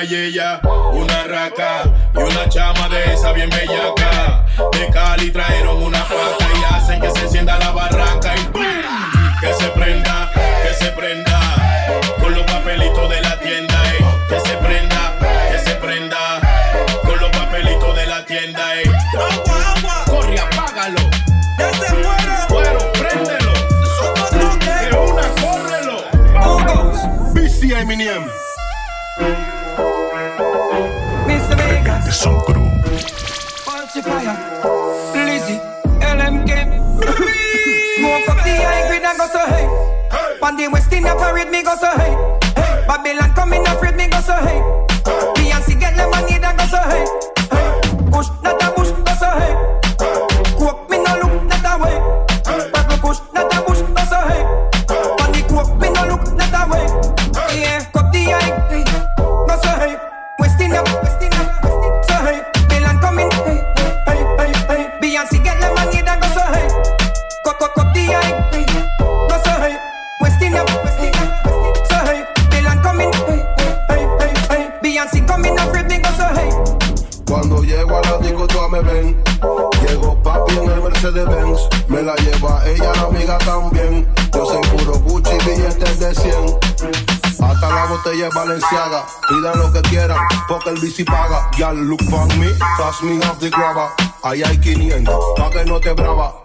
Una 0.02 0.10
yeya, 0.10 0.60
una 0.92 1.22
raca 1.28 1.84
y 2.12 2.18
una 2.18 2.48
chama 2.48 2.88
de 2.88 3.14
esa 3.14 3.30
bien 3.30 3.48
bellaca. 3.48 4.44
De 4.72 4.88
Cali 4.92 5.30
trajeron 5.30 5.80
una 5.80 6.02
paca 6.02 6.44
y 6.58 6.74
hacen 6.74 7.00
que 7.00 7.08
se 7.12 7.20
encienda 7.20 7.56
la 7.60 7.70
barranca 7.70 8.34
y 8.34 8.40
¡pum! 8.46 8.64
que 9.40 9.54
se 9.54 9.68
prenda, 9.68 10.28
que 10.34 10.74
se 10.74 10.90
prenda. 10.90 11.38
Con 12.20 12.34
los 12.34 12.42
papelitos 12.50 13.08
de 13.10 13.20
la 13.20 13.38
tienda, 13.38 13.80
eh. 13.94 14.04
Que 14.28 14.40
se 14.40 14.56
prenda, 14.56 15.18
que 15.52 15.58
se 15.70 15.76
prenda. 15.76 16.40
Con 17.04 17.20
los 17.20 17.30
papelitos 17.30 17.94
de 17.94 18.06
la 18.06 18.26
tienda, 18.26 18.80
eh. 18.80 18.90
Agua, 19.14 19.74
agua. 19.76 20.04
Corre, 20.06 20.40
apágalo. 20.40 20.98
Ya 21.60 21.72
se 21.74 21.94
muere. 21.94 22.36
Bueno, 22.48 22.78
préndelo. 22.98 23.52
De 24.32 24.96
una, 24.96 25.28
córrelo. 25.40 26.04
BC 27.34 27.80
Eminem. 27.80 28.41
Crew. 32.12 32.68
Falsifier, 33.64 34.36
Lizzy, 35.14 35.58
LMK. 35.98 36.52
Smoke 37.96 38.28
up 38.28 38.36
the 38.44 38.52
high 38.52 38.86
grade 38.86 39.02
and 39.02 39.16
go 39.16 39.26
so 39.28 39.38
hey. 39.46 39.66
On 40.42 40.54
the 40.54 40.68
West 40.68 40.92
Indian 40.92 41.16
parade 41.16 41.48
me 41.48 41.62
go 41.62 41.74
so 41.74 41.90
hey. 41.96 42.12
Hey, 42.54 42.84
Babylon 42.86 43.32
coming 43.32 43.66
afraid 43.66 43.96
me 43.96 44.08
go 44.08 44.20
so 44.20 44.34
hey. 44.34 44.60
Beyonce 45.36 45.80
get 45.80 45.96
money 46.10 46.36
that 46.36 46.54
go 46.58 46.64
so 46.68 46.80
hey. 46.84 47.06
Hey, 47.50 48.10
push 48.10 48.28
not 48.42 48.61
the 93.42 93.50
grabber 93.50 93.88
Ahí 94.22 94.40
hay 94.44 94.56
500, 94.56 95.34
pa' 95.36 95.50
que 95.50 95.64
no 95.64 95.80
te 95.80 95.92
brava 95.92 96.41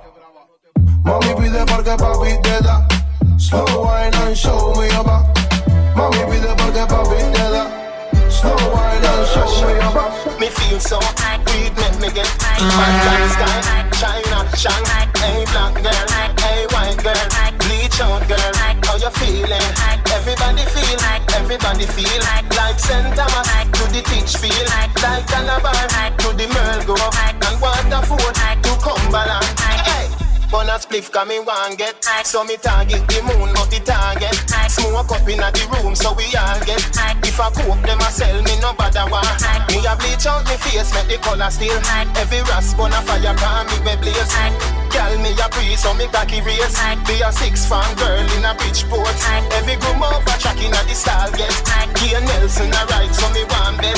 a 30.77 30.79
spliff 30.79 31.11
cause 31.11 31.27
me 31.27 31.39
want 31.39 31.77
get. 31.77 32.03
So 32.23 32.43
me 32.43 32.57
target 32.57 33.07
the 33.07 33.21
moon 33.25 33.49
but 33.53 33.69
the 33.69 33.79
target. 33.83 34.35
Smoke 34.69 35.11
up 35.11 35.27
in 35.27 35.37
the 35.37 35.63
room 35.73 35.95
so 35.95 36.13
we 36.13 36.25
all 36.37 36.59
get. 36.65 36.81
If 37.25 37.39
I 37.39 37.49
cook 37.49 37.81
them 37.81 37.99
a 37.99 38.09
sell 38.11 38.41
me 38.43 38.59
no 38.61 38.73
bother 38.73 39.05
want 39.09 39.41
Me 39.69 39.85
a 39.85 39.95
bleach 39.95 40.25
out 40.25 40.45
me 40.45 40.57
face 40.57 40.93
make 40.93 41.07
the 41.07 41.17
color 41.21 41.49
still 41.49 41.77
Every 42.17 42.41
rasp 42.49 42.79
on 42.79 42.93
a 42.93 43.01
fire 43.01 43.35
can 43.35 43.65
me 43.67 43.91
we 43.91 43.95
blaze 44.01 44.76
Girl 44.97 45.13
me 45.21 45.29
a 45.37 45.45
pre 45.53 45.77
so 45.77 45.93
me 45.93 46.07
cocky 46.09 46.41
race. 46.41 46.73
Be 47.05 47.21
a 47.21 47.29
six 47.29 47.69
fan 47.69 47.85
girl 48.01 48.25
in 48.33 48.41
a 48.41 48.57
Bridgeport 48.57 49.13
Every 49.53 49.77
groom 49.77 50.01
over 50.01 50.37
track 50.41 50.57
in 50.57 50.73
a 50.73 50.81
the 50.89 50.97
style 50.97 51.29
get. 51.37 51.53
Gia 52.01 52.17
Nelson 52.25 52.73
a 52.73 52.81
ride 52.89 53.13
so 53.13 53.29
me 53.29 53.45
want 53.45 53.77
bet 53.77 53.93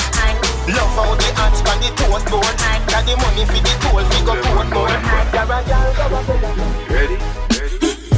Love 0.67 0.91
how 0.99 1.15
the 1.15 1.29
hats 1.39 1.63
on 1.63 1.79
the 1.79 1.87
toast 1.95 2.27
board. 2.27 2.51
Got 2.91 3.07
the 3.07 3.15
money 3.15 3.47
for 3.47 3.63
the 3.63 3.73
toll 3.79 4.03
we 4.11 4.19
go 4.27 4.35
port 4.43 4.67
more 4.75 4.91
Ready? 6.91 7.15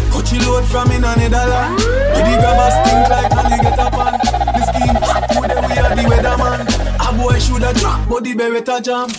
Coachy 0.10 0.42
load 0.42 0.66
from 0.66 0.90
in 0.90 1.06
a 1.06 1.14
Netherland 1.22 1.78
With 1.78 2.26
the 2.26 2.34
grabbers 2.42 2.74
stink 2.82 3.06
like 3.14 3.30
alligator 3.30 3.90
pan. 3.94 4.14
The 4.58 4.62
scheme 4.74 4.98
hot 5.06 5.30
today 5.30 5.62
we 5.70 5.78
are 5.78 5.94
the 5.94 6.04
weatherman? 6.10 6.66
A 6.98 7.14
boy 7.14 7.38
shoulda 7.38 7.78
drop 7.78 8.10
but 8.10 8.24
the 8.24 8.34
beretta 8.34 8.82
jam 8.82 9.10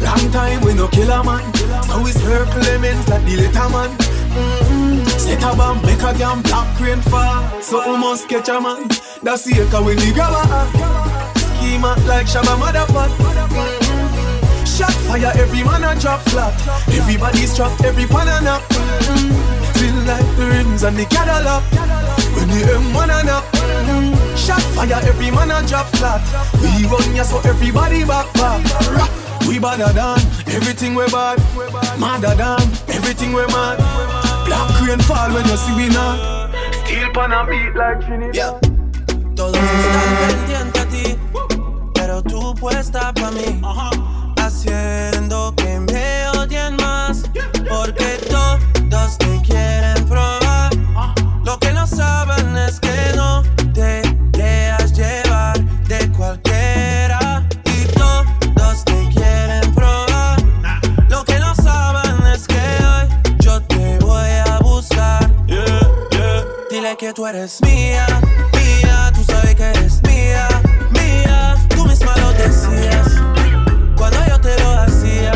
Long 0.00 0.30
time 0.30 0.60
we 0.62 0.74
no 0.74 0.88
kill 0.88 1.10
a 1.10 1.24
man 1.24 1.42
So 1.84 2.02
we 2.02 2.12
circle 2.12 2.60
lemons 2.62 3.08
like 3.08 3.24
the 3.24 3.36
little 3.36 3.70
man 3.70 3.90
mm-hmm. 3.96 5.04
Set 5.18 5.42
a 5.42 5.56
bomb, 5.56 5.80
make 5.82 6.02
a 6.02 6.12
damn 6.18 6.42
black 6.42 6.80
rain 6.80 7.00
fall 7.00 7.62
So 7.62 7.80
we 7.90 7.98
must 7.98 8.28
catch 8.28 8.48
a 8.48 8.60
man 8.60 8.88
That's 9.22 9.44
the 9.44 9.54
echo 9.62 9.82
the 9.82 10.12
grabber 10.12 10.44
Scheme 11.38 11.84
out 11.84 12.04
like 12.06 12.26
Shabba 12.26 12.56
motherfucker 12.60 13.86
Shot 14.76 14.92
fire, 15.08 15.32
every 15.36 15.64
man 15.64 15.84
a 15.84 15.98
drop 15.98 16.20
flat. 16.28 16.52
Everybody's 16.88 17.56
trapped, 17.56 17.82
every 17.82 18.04
pan 18.04 18.28
a 18.28 18.44
knock. 18.44 18.62
Mm. 18.68 19.32
Feel 19.78 19.94
like 20.04 20.36
the 20.36 20.46
rims 20.52 20.82
and 20.82 20.98
the 20.98 21.06
Cadillac. 21.06 21.64
When 22.36 22.48
the 22.48 22.60
M1 22.76 23.04
a 23.04 23.24
knock. 23.24 23.44
Mm. 23.54 24.36
Shot 24.36 24.60
fire, 24.76 25.00
every 25.08 25.30
man 25.30 25.50
a 25.50 25.66
drop 25.66 25.86
flat. 25.96 26.20
We 26.60 26.84
run 26.84 27.16
ya 27.16 27.22
so 27.22 27.38
everybody 27.48 28.04
back 28.04 28.30
back. 28.34 28.62
Rah. 28.92 29.25
We 29.46 29.58
badder 29.58 29.92
than 29.92 30.18
everything 30.48 30.94
we 30.94 31.06
bad. 31.10 31.38
Madder 31.98 32.34
than 32.34 32.60
everything 32.88 33.32
we 33.32 33.46
mad. 33.46 33.78
Black 34.44 34.80
rain 34.86 35.00
fall 35.00 35.30
when 35.32 35.46
you 35.46 35.56
see 35.56 35.74
me 35.76 35.88
now. 35.88 36.50
Still 36.84 37.10
pan 37.12 37.32
a 37.32 37.46
beat 37.46 37.74
like 37.74 38.00
Trinidad. 38.04 38.34
Yeah. 38.34 38.58
Todos 39.34 39.56
están 39.56 40.16
pendientes 40.28 40.82
a 40.82 40.86
ti, 40.88 41.18
pero 41.94 42.22
tú 42.22 42.54
puesta 42.54 43.12
pa' 43.12 43.30
mí. 43.30 43.60
Haciendo 44.38 45.54
que 45.56 45.80
me 45.80 46.28
odien 46.38 46.76
más, 46.76 47.22
porque 47.68 48.18
todos 48.30 49.18
te 49.18 49.40
quieren 49.42 50.04
probar. 50.06 50.70
Lo 51.44 51.58
que 51.58 51.72
no 51.72 51.86
saben 51.86 52.56
es 52.56 52.80
que 52.80 52.85
eres 67.28 67.60
mía, 67.62 68.06
mía, 68.52 69.10
tú 69.14 69.22
sabes 69.24 69.54
que 69.54 69.64
eres 69.64 70.00
mía, 70.02 70.48
mía. 70.90 71.56
Tú 71.68 71.84
misma 71.84 72.16
lo 72.18 72.32
decías 72.32 73.08
cuando 73.96 74.18
yo 74.28 74.40
te 74.40 74.56
lo 74.62 74.70
hacía. 74.80 75.32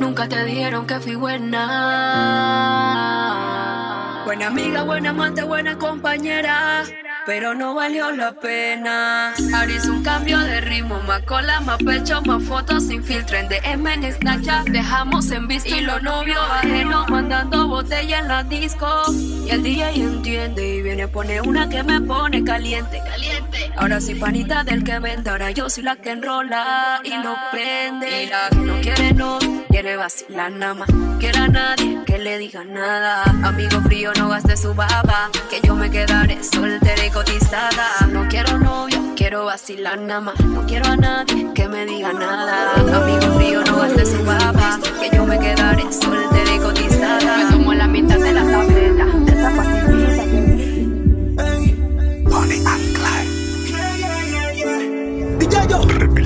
Nunca 0.00 0.28
te 0.28 0.44
dijeron 0.44 0.86
que 0.86 1.00
fui 1.00 1.14
buena. 1.16 1.64
Buena 4.24 4.46
amiga, 4.46 4.82
buena 4.84 5.10
amante, 5.10 5.42
buena 5.42 5.76
compañera. 5.76 6.84
Pero 7.28 7.54
no 7.54 7.74
valió 7.74 8.10
la 8.10 8.32
pena. 8.32 9.34
Ahora 9.54 9.70
hice 9.70 9.90
un 9.90 10.02
cambio 10.02 10.38
de 10.38 10.62
ritmo, 10.62 10.98
más 11.02 11.20
cola, 11.24 11.60
más 11.60 11.76
pecho, 11.76 12.22
más 12.22 12.42
fotos 12.42 12.86
sin 12.86 13.04
filtro. 13.04 13.36
En 13.36 13.50
DM, 13.50 13.86
en 13.86 14.12
Snapchat, 14.14 14.68
dejamos 14.68 15.30
en 15.30 15.46
visto. 15.46 15.76
Y 15.76 15.82
los 15.82 16.02
novios 16.02 16.40
ajenos 16.50 17.06
mandando 17.10 17.68
botella 17.68 18.20
en 18.20 18.28
la 18.28 18.44
disco. 18.44 18.88
Y 19.12 19.50
el 19.50 19.62
DJ 19.62 19.90
entiende 19.96 20.76
y 20.76 20.80
viene 20.80 21.02
a 21.02 21.08
poner 21.08 21.42
una 21.42 21.68
que 21.68 21.82
me 21.82 22.00
pone 22.00 22.42
caliente. 22.44 23.02
Caliente. 23.04 23.72
Ahora 23.76 24.00
soy 24.00 24.14
panita 24.14 24.64
del 24.64 24.82
que 24.82 24.98
vende, 24.98 25.28
ahora 25.28 25.50
yo 25.50 25.68
soy 25.68 25.82
la 25.82 25.96
que 25.96 26.12
enrola 26.12 27.02
y 27.04 27.10
lo 27.10 27.36
prende. 27.52 28.24
Y 28.24 28.26
la 28.28 28.48
que 28.48 28.56
no 28.56 28.80
quiere 28.80 29.12
no, 29.12 29.38
quiere 29.80 29.96
vacilar 29.96 30.50
nada 30.50 30.74
más. 30.74 30.88
Quiere 31.20 31.38
a 31.38 31.46
nadie 31.46 32.00
que 32.04 32.18
le 32.18 32.36
diga 32.38 32.64
nada. 32.64 33.22
Amigo 33.44 33.80
frío, 33.82 34.10
no 34.18 34.28
gaste 34.28 34.56
su 34.56 34.74
baba. 34.74 35.30
Que 35.48 35.60
yo 35.64 35.76
me 35.76 35.88
quedaré 35.88 36.42
soltera 36.42 37.06
y 37.06 37.10
cotizada. 37.10 37.86
No 38.10 38.26
quiero 38.28 38.58
novio, 38.58 38.98
quiero 39.14 39.44
vacilar 39.44 40.00
nada 40.00 40.20
más. 40.20 40.40
No 40.40 40.66
quiero 40.66 40.88
a 40.88 40.96
nadie 40.96 41.46
que 41.54 41.68
me 41.68 41.86
diga 41.86 42.12
nada. 42.12 42.74
Amigo 42.74 43.38
frío, 43.38 43.62
no 43.62 43.76
gaste 43.76 44.04
su 44.04 44.24
baba. 44.24 44.80
Que 45.00 45.16
yo 45.16 45.24
me 45.24 45.38
quedaré 45.38 45.84
soltera 45.92 46.56
y 46.56 46.58
cotizada. 46.58 47.36
Me 47.36 47.52
tomo 47.52 47.72
la 47.72 47.86
mitad 47.86 48.18
de 48.18 48.32
la 48.32 48.42
tableta. 48.42 49.04
De 49.04 49.32
esa 49.32 49.50
pastillita 49.56 49.97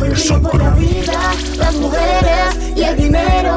Porque 0.03 0.39
por 0.41 0.61
la 0.61 0.71
vida, 0.71 1.35
las 1.59 1.75
mujeres 1.77 2.75
y 2.75 2.83
el 2.83 2.97
dinero. 2.97 3.57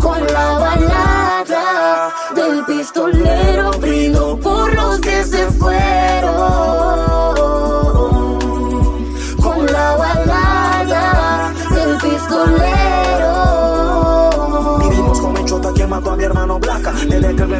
Con 0.00 0.24
la 0.32 0.58
balada 0.58 2.12
del 2.36 2.64
pistolero 2.64 3.70
Brindo 3.80 4.21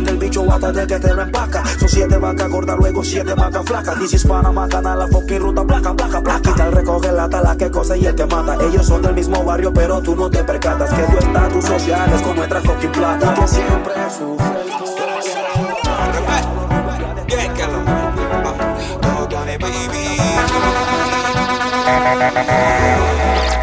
Vende 0.02 0.10
el 0.10 0.18
bicho 0.18 0.52
hasta 0.52 0.72
de 0.72 0.84
que 0.84 0.98
te 0.98 1.14
lo 1.14 1.22
empaca 1.22 1.62
Son 1.78 1.88
siete 1.88 2.16
vacas 2.16 2.50
gordas, 2.50 2.76
luego 2.76 3.04
siete 3.04 3.34
vacas 3.34 3.64
flacas. 3.64 4.00
This 4.00 4.14
is 4.14 4.24
Panama, 4.26 4.66
canal, 4.68 4.98
la 4.98 5.06
fucking 5.06 5.38
ruta, 5.38 5.64
placa, 5.64 5.94
placa, 5.94 6.20
placa 6.20 6.42
Quita 6.42 6.66
el 6.66 6.72
recoge 6.72 7.12
la 7.12 7.28
tala 7.28 7.56
que 7.56 7.70
cosa 7.70 7.96
y 7.96 8.06
el 8.06 8.14
que 8.16 8.26
mata. 8.26 8.56
Ellos 8.64 8.84
son 8.84 9.00
del 9.00 9.14
mismo 9.14 9.44
barrio 9.44 9.72
pero 9.72 10.02
tú 10.02 10.16
no 10.16 10.28
te 10.28 10.42
percatas 10.42 10.90
Que 10.90 11.02
tu 11.02 11.18
estatus 11.18 11.64
social 11.64 12.12
es 12.12 12.22
como 12.22 12.34
nuestra 12.34 12.60
fucking 12.62 12.90
plata. 12.90 13.34
Que 13.34 13.46
siempre 13.46 13.92
sufre 14.18 14.60
el 14.60 14.72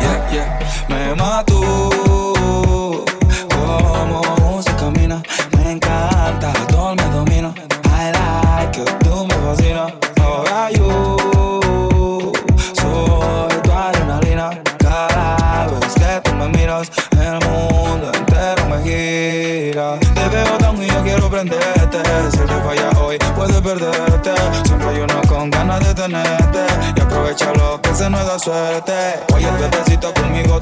Yeah, 0.02 0.30
yeah, 0.32 0.60
me 0.88 1.16
mató 1.16 1.89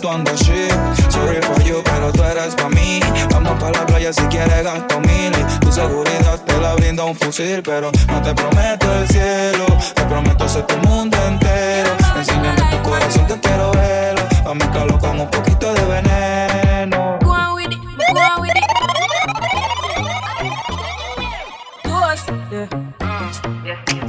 tú 0.08 0.14
andas. 0.14 0.40
Sorry 0.40 1.42
for 1.42 1.62
you, 1.64 1.82
pero 1.84 2.12
tú 2.12 2.24
eres 2.24 2.56
pa' 2.56 2.70
mí. 2.70 3.00
Vamos 3.32 3.60
pa' 3.60 3.72
la 3.72 3.86
playa 3.86 4.14
si 4.14 4.22
quieres 4.24 4.64
gasto 4.64 5.00
mil. 5.02 5.32
Y 5.34 5.60
tu 5.60 5.72
seguridad 5.72 6.40
te 6.46 6.60
la 6.60 6.74
brinda 6.76 7.04
un 7.04 7.16
fusil. 7.16 7.62
Pero 7.64 7.92
no 8.08 8.22
te 8.22 8.34
prometo 8.34 8.86
el 9.00 9.08
cielo. 9.08 9.66
Te 9.96 10.04
prometo 10.04 10.48
ser 10.48 10.66
tu 10.66 10.78
mundo 10.88 11.18
entero. 11.28 11.90
Enséñame 12.16 12.62
tu 12.72 12.90
corazón 12.90 13.26
que 13.28 13.40
quiero 13.40 13.72
verlo. 13.72 14.22
A 14.46 14.54
mezclarlo 14.54 15.00
con 15.00 15.20
un 15.20 15.30
poquito 15.30 15.74
de 15.74 15.86
veneno. 15.86 17.18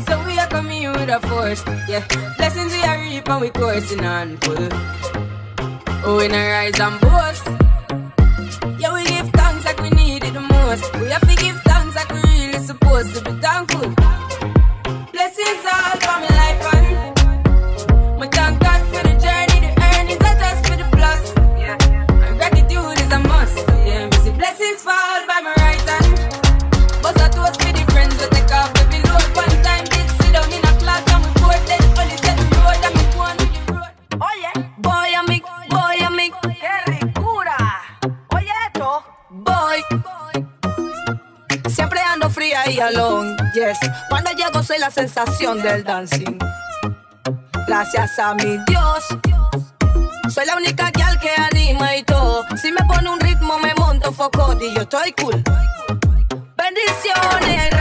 So 0.07 0.17
we 0.25 0.39
are 0.39 0.47
coming 0.49 0.85
in 0.85 0.93
with 0.93 1.11
a 1.11 1.21
force, 1.21 1.63
yeah. 1.89 2.07
Blessings 2.39 2.73
we 2.73 2.83
are 2.83 2.99
reap 2.99 3.29
and 3.29 3.41
we 3.41 3.51
coursing 3.51 4.05
on 4.05 4.37
full. 4.39 5.18
Oh, 6.11 6.21
in 6.21 6.33
a 6.33 6.51
rise 6.51 6.81
and 6.81 6.99
boast. 7.03 7.48
Sensación 44.91 45.63
del 45.63 45.85
dancing. 45.85 46.39
Gracias 47.67 48.19
a 48.19 48.35
mi 48.35 48.59
Dios. 48.67 49.05
Soy 50.33 50.47
la 50.47 50.57
única 50.57 50.91
gal 50.91 51.19
que 51.21 51.31
anima 51.37 51.97
y 51.97 52.03
todo. 52.03 52.45
Si 52.61 52.71
me 52.73 52.85
pone 52.87 53.11
un 53.11 53.21
ritmo 53.21 53.59
me 53.59 53.75
monto 53.75 54.13
foco 54.13 54.57
y 54.61 54.75
yo 54.75 54.83
estoy 54.83 55.13
cool. 55.13 55.43
Bendiciones, 56.57 57.78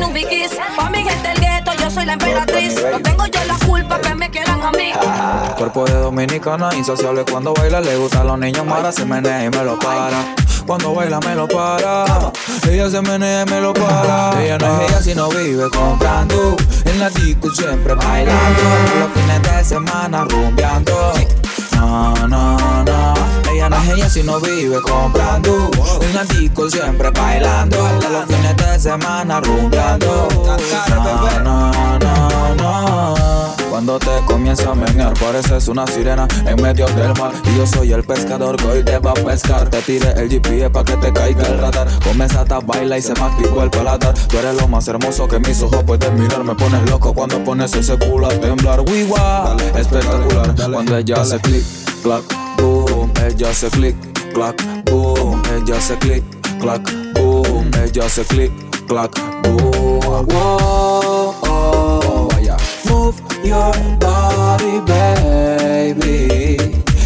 Anubi 0.00 0.24
Kiss. 0.24 0.52
Pa' 0.76 0.88
mi 0.88 0.98
gente 1.04 1.28
del 1.28 1.40
gueto, 1.40 1.72
yo 1.74 1.90
soy 1.90 2.06
la 2.06 2.14
emperatriz. 2.14 2.74
No 2.90 3.00
tengo 3.00 3.26
yo 3.26 3.44
la 3.44 3.66
culpa 3.66 4.00
que 4.00 4.14
me 4.14 4.30
quieran 4.30 4.62
a 4.62 4.70
mí. 4.72 4.92
Cuerpo 5.56 5.84
de 5.84 5.94
dominicana, 5.94 6.70
insaciable 6.74 7.24
cuando 7.30 7.52
baila, 7.52 7.80
le 7.80 7.96
gusta 7.96 8.22
a 8.22 8.24
los 8.24 8.38
niños 8.38 8.64
mara, 8.64 8.92
se 8.92 9.04
menea 9.04 9.44
y 9.44 9.50
me 9.50 9.62
lo 9.62 9.78
para. 9.78 10.34
Cuando 10.66 10.94
baila 10.94 11.20
me 11.20 11.34
lo 11.34 11.46
para. 11.46 12.32
Ella 12.68 12.88
se 12.88 13.02
menea 13.02 13.42
y 13.42 13.50
me 13.50 13.60
lo 13.60 13.74
para. 13.74 14.42
Ella 14.42 14.56
no 14.58 14.80
es 14.80 14.90
ella 14.90 15.02
si 15.02 15.14
no 15.14 15.28
vive 15.28 15.68
comprando. 15.70 16.56
En 16.86 16.98
la 16.98 17.10
disco 17.10 17.50
siempre 17.50 17.94
bailando. 17.94 18.62
Los 19.00 19.12
fines 19.12 19.42
de 19.42 19.64
semana 19.64 20.24
rumbeando. 20.24 21.12
No, 21.80 22.12
no, 22.28 22.84
no. 22.84 23.14
Ella 23.50 23.70
no 23.70 23.76
es 23.76 23.88
ella 23.88 24.10
si 24.10 24.22
no 24.22 24.38
vive 24.38 24.82
comprando. 24.82 25.70
La 26.12 26.24
disco 26.24 26.68
siempre 26.68 27.10
bailando. 27.10 27.78
Los 28.12 28.26
fines 28.26 28.54
de 28.54 28.78
semana 28.78 29.40
rumbeando. 29.40 30.28
No, 30.90 31.40
no, 31.42 31.98
no, 31.98 32.54
no. 32.54 33.59
Cuando 33.70 34.00
te 34.00 34.10
comienza 34.26 34.72
a 34.72 34.74
menear, 34.74 35.14
pareces 35.14 35.68
una 35.68 35.86
sirena 35.86 36.26
en 36.44 36.60
medio 36.60 36.86
del 36.86 37.14
mar. 37.20 37.32
Y 37.44 37.56
yo 37.56 37.64
soy 37.68 37.92
el 37.92 38.02
pescador 38.02 38.56
que 38.56 38.66
hoy 38.66 38.84
te 38.84 38.98
va 38.98 39.12
a 39.12 39.14
pescar. 39.14 39.70
Te 39.70 39.80
tire 39.80 40.10
el 40.16 40.28
GPS 40.28 40.70
pa' 40.70 40.82
que 40.82 40.96
te 40.96 41.12
caiga 41.12 41.46
el 41.46 41.58
radar. 41.60 41.88
Comienza 42.02 42.40
a 42.40 42.58
bailar 42.58 42.98
y 42.98 43.02
se 43.02 43.14
me 43.14 43.20
activó 43.20 43.62
el 43.62 43.70
paladar. 43.70 44.12
Tú 44.28 44.38
eres 44.38 44.60
lo 44.60 44.66
más 44.66 44.88
hermoso 44.88 45.28
que 45.28 45.38
mis 45.38 45.62
ojos 45.62 45.84
pueden 45.84 46.20
mirar. 46.20 46.42
Me 46.42 46.56
pones 46.56 46.90
loco 46.90 47.14
cuando 47.14 47.42
pones 47.44 47.72
ese 47.72 47.96
culo 47.96 48.26
a 48.26 48.30
temblar. 48.30 48.80
Wiwa, 48.80 49.56
espectacular. 49.76 50.54
Cuando 50.72 50.96
ella 50.96 51.20
hace 51.20 51.38
click, 51.38 51.64
clack, 52.02 52.24
boom. 52.58 53.12
Ella 53.24 53.50
hace 53.50 53.70
click, 53.70 53.96
clack, 54.34 54.90
boom. 54.90 55.40
Ella 55.54 55.76
hace 55.76 55.96
click, 55.98 56.24
clack, 56.58 56.82
boom. 57.14 57.70
Ella 57.80 58.04
hace 58.04 58.24
click, 58.24 58.52
clack, 58.88 59.12
boom. 59.44 59.90
Vaya. 60.26 61.19
Move 63.10 63.44
your 63.44 63.72
body, 63.98 64.78
baby. 64.86 66.56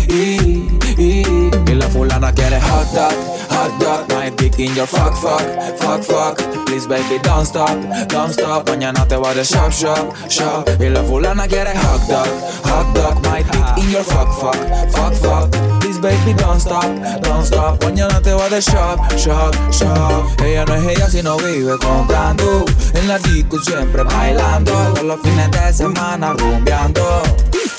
Y, 0.07 0.69
y, 0.99 1.51
y 1.67 1.75
la 1.75 1.89
fulana 1.89 2.31
quiere 2.31 2.61
hot 2.61 2.93
dog, 2.93 3.15
hot 3.49 3.79
dog. 3.79 4.34
In 4.57 4.73
your 4.77 4.87
fuck, 4.87 5.15
fuck, 5.17 5.43
fuck, 5.79 6.05
fuck. 6.05 6.67
Please, 6.67 6.87
baby, 6.87 7.19
don't 7.23 7.45
stop, 7.45 7.75
don't 8.09 8.33
stop. 8.33 8.69
Mañana 8.69 9.05
te 9.09 9.17
va 9.17 9.35
de 9.35 9.45
shop, 9.45 9.73
shop, 9.73 10.15
shop. 10.29 10.69
Y 10.81 10.89
la 10.91 11.03
fulana 11.03 11.49
quiere 11.49 11.75
hot 11.77 12.07
dog, 12.09 12.29
hot 12.63 12.95
dog. 12.95 13.21
My 13.25 13.43
dick 13.43 13.85
in 13.85 13.91
your 13.91 14.05
fuck, 14.05 14.31
fuck, 14.39 14.57
fuck, 14.93 15.13
fuck. 15.15 15.51
Please, 15.81 15.99
baby, 15.99 16.35
don't 16.35 16.61
stop, 16.61 16.87
don't 17.23 17.45
stop. 17.45 17.83
Mañana 17.83 18.21
te 18.23 18.33
va 18.33 18.49
de 18.49 18.61
shop, 18.61 19.01
shop, 19.17 19.55
shop. 19.73 20.41
Ella 20.41 20.65
no 20.65 20.75
es 20.77 20.87
ella 20.87 21.11
si 21.11 21.21
no 21.23 21.37
vive 21.39 21.77
comprando. 21.79 22.65
En 22.95 23.09
la 23.09 23.19
disco 23.19 23.59
siempre 23.59 24.05
bailando. 24.05 24.73
Todos 24.73 25.03
los 25.03 25.21
fines 25.21 25.51
de 25.51 25.73
semana 25.73 26.33
rumbeando. 26.33 27.23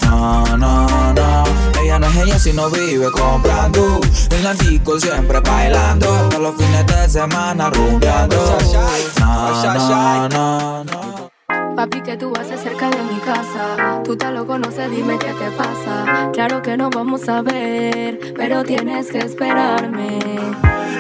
No, 0.06 0.58
no, 0.58 0.88
no. 1.14 1.44
Ella 1.82 2.00
no 2.00 2.08
es 2.08 2.16
ella 2.18 2.40
si 2.40 2.54
no 2.54 2.70
vive 2.70 3.12
comprando. 3.12 4.00
En 4.32 4.44
la 4.44 4.54
disco 4.54 5.00
siempre 5.00 5.40
bailando. 5.40 6.08
Todos 6.30 6.42
los 6.42 6.56
fines 6.56 6.86
de 6.86 7.10
semana 7.10 7.70
rumbeando. 7.70 8.58
No, 9.20 9.64
no, 9.74 10.30
no, 10.30 10.84
no. 10.84 11.16
Papi, 11.76 12.02
que 12.02 12.16
tú 12.16 12.32
haces 12.40 12.62
cerca 12.62 12.90
de 12.90 13.04
mi 13.04 13.20
casa? 13.20 14.02
Tú 14.06 14.16
te 14.16 14.32
lo 14.32 14.48
conoces, 14.48 14.90
dime 14.90 15.20
qué 15.20 15.34
te 15.34 15.52
pasa. 15.52 16.32
Claro 16.32 16.62
que 16.62 16.78
no 16.78 16.90
vamos 16.90 17.28
a 17.28 17.42
ver, 17.42 18.34
pero 18.38 18.64
tienes 18.64 19.12
que 19.12 19.20
esperarme. 19.20 20.20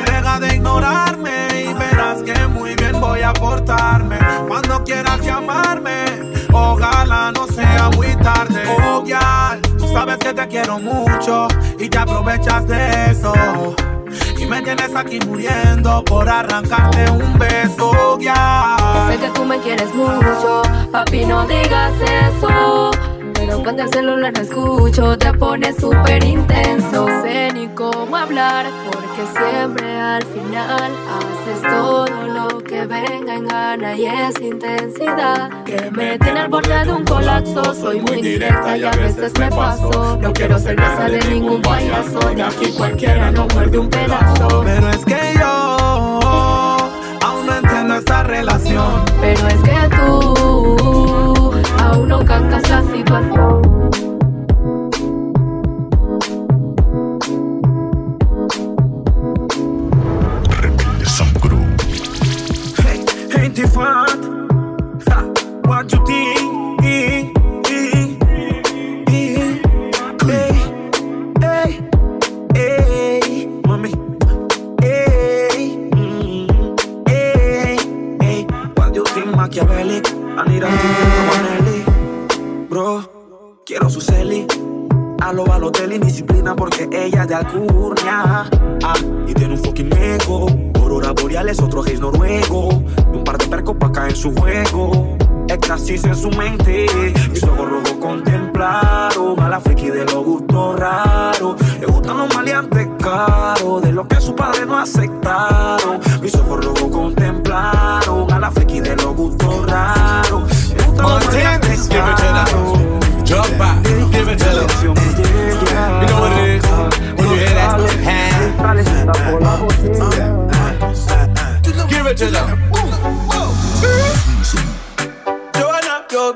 Deja 0.05 0.39
de 0.39 0.55
ignorarme 0.55 1.47
y 1.69 1.73
verás 1.73 2.21
que 2.23 2.47
muy 2.47 2.75
bien 2.75 2.99
voy 2.99 3.21
a 3.21 3.31
portarme. 3.31 4.17
Cuando 4.49 4.83
quieras 4.83 5.21
llamarme, 5.21 6.04
ojalá 6.55 7.31
no 7.31 7.47
sea 7.47 7.89
muy 7.95 8.15
tarde. 8.17 8.63
Oh, 8.83 9.03
ya, 9.05 9.59
tú 9.77 9.87
sabes 9.91 10.17
que 10.17 10.33
te 10.33 10.47
quiero 10.47 10.79
mucho 10.79 11.47
y 11.79 11.89
te 11.89 11.97
aprovechas 11.97 12.67
de 12.67 13.11
eso. 13.11 13.33
Y 14.39 14.45
me 14.45 14.61
tienes 14.61 14.95
aquí 14.95 15.19
muriendo 15.25 16.03
por 16.03 16.29
arrancarte 16.29 17.09
un 17.11 17.37
beso, 17.37 18.17
ya. 18.19 18.77
Sé 19.09 19.17
que 19.17 19.29
tú 19.29 19.43
me 19.43 19.59
quieres 19.59 19.93
mucho, 19.93 20.61
papi, 20.91 21.25
no 21.25 21.45
digas 21.45 21.93
eso. 22.01 22.91
Cuando 23.47 23.83
el 23.83 23.89
celular 23.89 24.33
no 24.33 24.41
escucho, 24.41 25.17
te 25.17 25.33
pones 25.33 25.75
súper 25.77 26.23
intenso. 26.23 27.07
Sé 27.23 27.49
ni 27.53 27.67
cómo 27.69 28.15
hablar, 28.15 28.65
porque 28.85 29.23
siempre 29.37 29.99
al 29.99 30.23
final 30.23 30.91
haces 31.17 31.61
todo 31.61 32.05
lo 32.27 32.59
que 32.59 32.85
venga 32.85 33.35
en 33.35 33.47
gana 33.47 33.95
y 33.95 34.05
es 34.05 34.39
intensidad. 34.41 35.63
Que 35.63 35.89
me 35.91 36.17
tiene 36.19 36.41
al 36.41 36.49
borde 36.49 36.85
de 36.85 36.91
un 36.91 37.03
colapso. 37.05 37.73
Soy 37.73 38.01
muy 38.01 38.21
directa 38.21 38.77
y 38.77 38.83
a 38.83 38.91
veces 38.91 39.31
me 39.39 39.49
paso. 39.49 40.17
No 40.21 40.33
quiero 40.33 40.59
ser 40.59 40.75
casa 40.75 41.05
de 41.05 41.19
ningún 41.29 41.61
payaso. 41.61 42.19
De 42.35 42.43
aquí 42.43 42.71
cualquiera 42.77 43.31
no 43.31 43.47
muerde 43.53 43.77
un 43.77 43.89
pedazo. 43.89 44.63
Pero 44.63 44.89
es 44.89 45.05
que 45.05 45.33
yo 45.39 46.19
aún 47.21 47.45
no 47.45 47.55
entiendo 47.55 47.95
esta 47.95 48.23
relación. 48.23 49.05
Pero 49.21 49.47
es 49.47 49.61
que 49.61 49.95
tú 49.95 50.04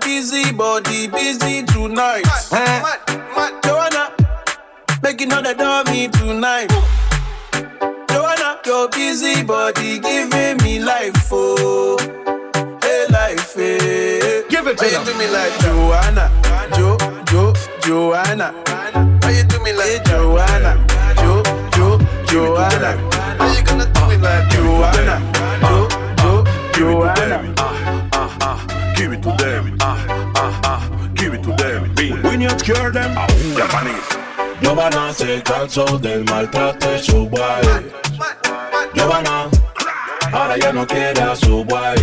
busy 0.01 0.51
body 0.51 1.07
busy 1.07 1.63
tonight. 1.63 2.25
Eh? 2.51 2.97
Joanna, 3.63 4.11
making 5.01 5.31
all 5.33 5.41
the 5.41 5.53
dummy 5.53 6.07
tonight. 6.09 6.69
Joanna, 8.09 8.59
your 8.65 8.89
busy 8.89 9.43
body 9.43 9.99
giving 9.99 10.57
me 10.63 10.79
life, 10.79 11.29
oh, 11.31 11.97
hey 12.81 13.05
life, 13.11 13.53
hey. 13.55 14.43
Give 14.49 14.67
it 14.67 14.77
to 14.77 14.85
Why 14.85 14.91
you 14.91 15.05
do 15.05 15.17
me 15.17 15.27
like 15.27 15.59
Joanna, 15.59 16.31
Jo, 16.75 16.97
Jo, 17.25 17.53
Joanna? 17.81 18.53
Why 19.21 19.31
you 19.31 19.43
do 19.43 19.59
me 19.63 19.73
like 19.73 20.03
Joanna, 20.05 20.85
Jo, 21.17 21.43
Jo, 21.75 21.99
Joanna? 22.27 22.97
Why 23.37 23.57
you 23.57 23.63
gonna 23.65 23.85
do 23.85 24.07
me 24.07 24.17
like 24.17 24.49
Joanna, 24.49 25.19
Jo, 25.61 25.87
Jo, 26.17 26.43
Joanna? 26.73 27.98
Give 28.99 29.13
it 29.13 29.23
to 29.23 29.31
them. 29.37 29.77
Give 31.15 31.33
it 31.33 31.41
to 31.43 31.55
them. 31.55 31.95
We 32.21 32.35
need 32.35 32.49
to 32.49 32.57
cure 32.57 32.91
them. 32.91 33.15
Japanese. 33.55 34.03
Giovanna 34.61 35.13
se 35.13 35.41
cansó 35.41 35.85
del 35.99 36.25
maltrato 36.25 36.85
de 36.85 36.99
su 36.99 37.29
guay. 37.29 37.63
Giovanna, 38.93 39.49
ahora 40.33 40.57
ya 40.57 40.73
no 40.73 40.85
quiere 40.85 41.21
a 41.21 41.33
su 41.33 41.63
guay. 41.63 41.95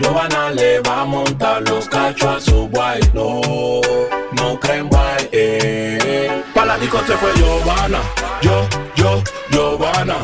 Giovanna 0.00 0.50
le 0.50 0.80
va 0.80 1.02
a 1.02 1.04
montar 1.04 1.62
los 1.62 1.88
cachos 1.88 2.36
a 2.36 2.40
su 2.40 2.68
guay. 2.68 3.00
No, 3.14 3.40
no 4.32 4.58
creen 4.58 4.88
guay. 4.88 5.28
Eh. 5.30 6.42
Pa' 6.52 6.64
la 6.64 6.78
disco 6.78 6.98
se 7.06 7.16
fue 7.16 7.32
Giovanna. 7.36 8.00
Yo, 8.42 8.66
yo, 8.96 9.22
Giovanna. 9.52 10.16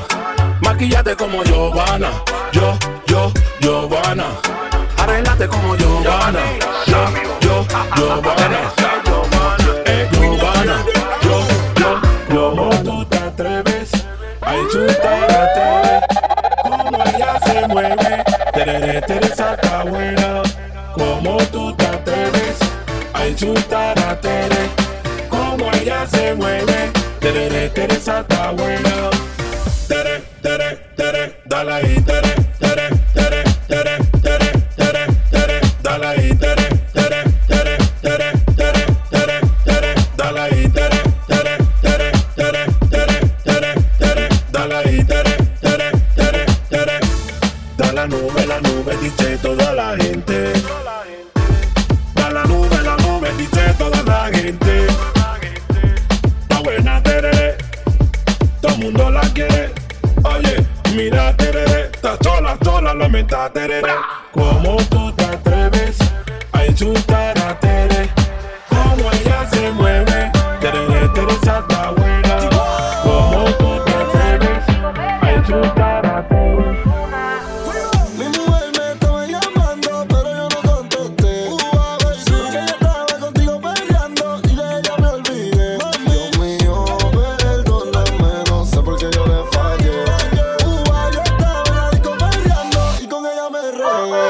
Maquillate 0.60 1.14
como 1.14 1.44
Giovanna. 1.44 2.10
Yo, 2.50 2.76
yo, 3.06 3.32
Giovanna. 3.60 4.24
Arreglate 5.06 5.46
como 5.46 5.76
yo 5.76 6.02
gana. 6.02 6.40
Yo, 6.86 6.96
yo, 7.40 7.66
yo 7.96 8.22
gana. 8.22 8.60
Yo 9.06 10.36
gana. 10.36 10.84
Yo, 11.22 11.46
yo, 11.78 12.00
yo. 12.28 12.50
¿Cómo 12.50 12.70
tú 12.82 13.04
te 13.04 13.16
atreves 13.16 13.90
a 14.40 14.56
insultar 14.56 15.30
a 15.30 15.54
Tere? 15.54 16.00
Como 16.64 17.04
ella 17.04 17.38
se 17.46 17.68
mueve. 17.68 18.24
Tere, 18.52 19.00
Tere, 19.02 19.28
saca 19.28 19.84
buena. 19.84 20.42
¿Cómo 20.94 21.36
tú 21.52 21.72
te 21.76 21.86
atreves 21.86 22.58
a 23.14 23.28
insultar 23.28 23.96
a 24.00 24.20
Tere? 24.20 24.70
Como 25.28 25.70
ella 25.72 26.04
se 26.08 26.34
mueve. 26.34 26.90
Tere, 27.20 27.68
Tere, 27.68 28.00
saca 28.00 28.50
buena. 28.50 29.15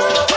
Oh. 0.08 0.35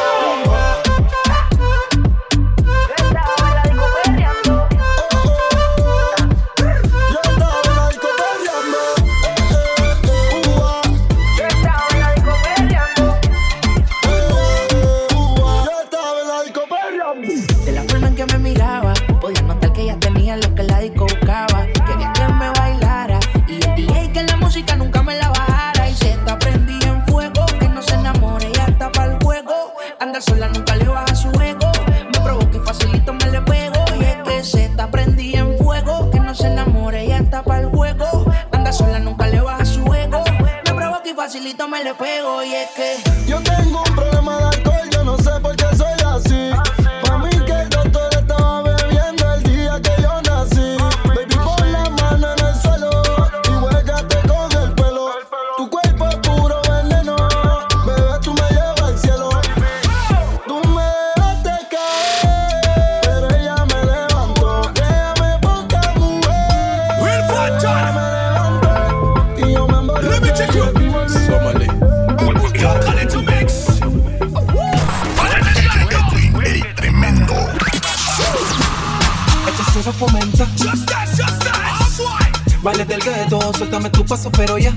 fomenta. 80.00 80.48
Just 80.56 80.88
that, 80.88 81.08
just 81.10 81.40
that. 81.44 82.00
Oh, 82.00 82.64
Bailes 82.64 82.88
del 82.88 83.02
gueto, 83.02 83.40
suéltame 83.54 83.90
tu 83.90 84.06
paso, 84.06 84.32
pero 84.32 84.58
ya. 84.58 84.72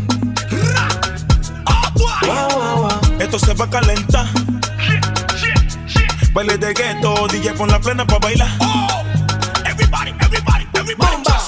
Ra. 0.74 0.88
Oh, 1.66 2.26
wow, 2.26 2.48
wow, 2.56 2.82
wow. 2.82 3.20
Esto 3.20 3.38
se 3.38 3.54
va 3.54 3.64
a 3.64 3.70
calentar. 3.70 4.26
Baile 6.34 6.58
de 6.58 6.72
gueto, 6.74 7.26
DJ 7.28 7.52
pon 7.52 7.68
la 7.68 7.78
plena 7.78 8.04
pa' 8.06 8.18
bailar. 8.18 8.48
Oh, 8.60 9.02
everybody, 9.64 10.12
everybody, 10.20 10.66
everybody. 10.74 11.16
Bomba. 11.16 11.38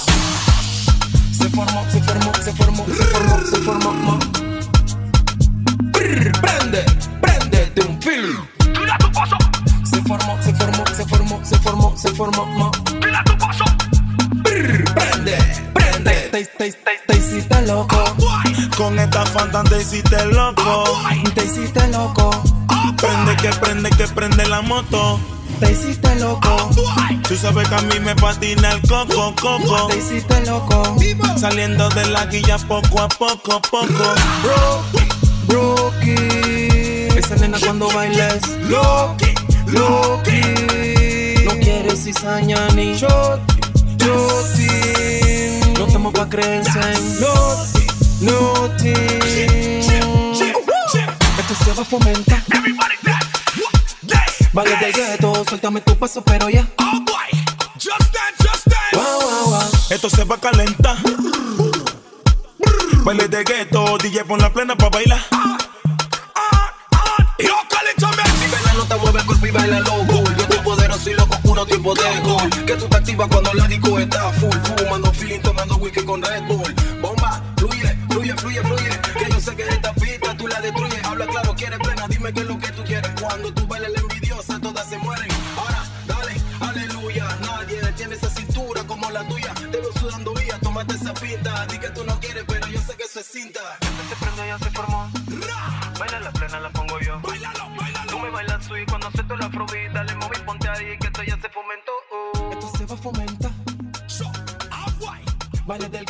Se 1.31 1.49
formó, 1.49 1.85
se 1.91 2.01
formó, 2.01 2.31
se 2.43 2.51
formó, 2.53 2.85
se 2.85 3.03
formó, 3.03 3.37
se 3.49 3.57
formó. 3.57 4.04
Te 19.87 19.97
hiciste 19.97 20.25
loco. 20.25 20.83
Te 21.35 21.45
hiciste 21.45 21.87
loco. 21.89 22.31
Prende 22.97 23.35
que 23.35 23.49
prende 23.49 23.89
que 23.91 24.07
prende 24.07 24.43
la 24.47 24.63
moto. 24.63 25.19
Te 25.59 25.73
hiciste 25.73 26.15
loco. 26.15 26.71
Tú 27.27 27.35
sabes 27.35 27.69
que 27.69 27.75
a 27.75 27.81
mí 27.81 27.99
me 27.99 28.15
patina 28.15 28.71
el 28.71 28.81
coco, 28.87 29.35
coco. 29.39 29.87
Te 29.89 29.99
hiciste 29.99 30.43
loco. 30.47 30.97
Saliendo 31.37 31.87
de 31.89 32.03
la 32.07 32.25
guilla 32.25 32.57
poco 32.67 32.99
a 32.99 33.07
poco, 33.07 33.61
poco. 33.61 34.15
Bro, 34.41 34.83
Brookie. 35.45 37.07
Esa 37.15 37.35
nena 37.35 37.59
cuando 37.59 37.87
bailes. 37.91 38.41
Loki, 38.67 39.35
Loki. 39.67 41.45
No 41.45 41.51
quieres 41.59 42.03
cizaña 42.03 42.67
ni 42.69 42.95
shot, 42.95 43.39
No 45.77 45.85
temo 45.85 46.11
pa' 46.11 46.27
creerse 46.27 46.79
en 46.79 47.21
Loki 47.21 47.74
nothing. 48.21 48.95
Esto 51.37 51.55
se 51.63 51.73
va 51.73 51.81
a 51.81 51.85
fomentar. 51.85 52.41
Everybody 52.53 52.95
back. 53.03 53.25
This, 54.55 54.95
gueto, 54.95 55.43
suéltame 55.47 55.81
tu 55.81 55.95
paso, 55.97 56.23
pero 56.23 56.49
ya. 56.49 56.65
Oh 56.77 57.01
boy, 57.05 57.29
just 57.77 58.13
dance, 58.13 58.37
just 58.39 58.67
dance. 58.67 59.93
Esto 59.93 60.09
se 60.09 60.23
va 60.23 60.35
a 60.35 60.39
calentar. 60.39 60.97
Baile 63.03 63.27
de 63.27 63.43
gueto, 63.43 63.97
DJ 63.97 64.23
pon 64.23 64.39
la 64.39 64.51
plena 64.51 64.75
pa' 64.75 64.89
bailar. 64.89 65.19
Ah, 65.31 65.57
ah, 66.35 66.73
ah. 66.91 67.35
yo. 67.37 67.53
Si 67.97 68.51
baila 68.51 68.73
no 68.73 68.85
te 68.85 68.95
mueve 68.95 69.19
el 69.19 69.25
cuerpo 69.25 69.45
y 69.45 69.51
baila 69.51 69.79
loco. 69.81 70.23
Yo 70.23 70.43
estoy 70.43 70.59
poderoso 70.59 71.09
y 71.09 71.13
loco, 71.13 71.37
puro 71.41 71.65
tiempo 71.65 71.93
de 71.93 72.19
gol. 72.21 72.49
Que 72.65 72.75
tú 72.75 72.87
te 72.87 72.97
activas 72.97 73.27
cuando 73.27 73.53
la 73.53 73.67
disco 73.67 73.99
está 73.99 74.31
full. 74.33 74.44
baile 105.77 105.89
del 105.89 106.04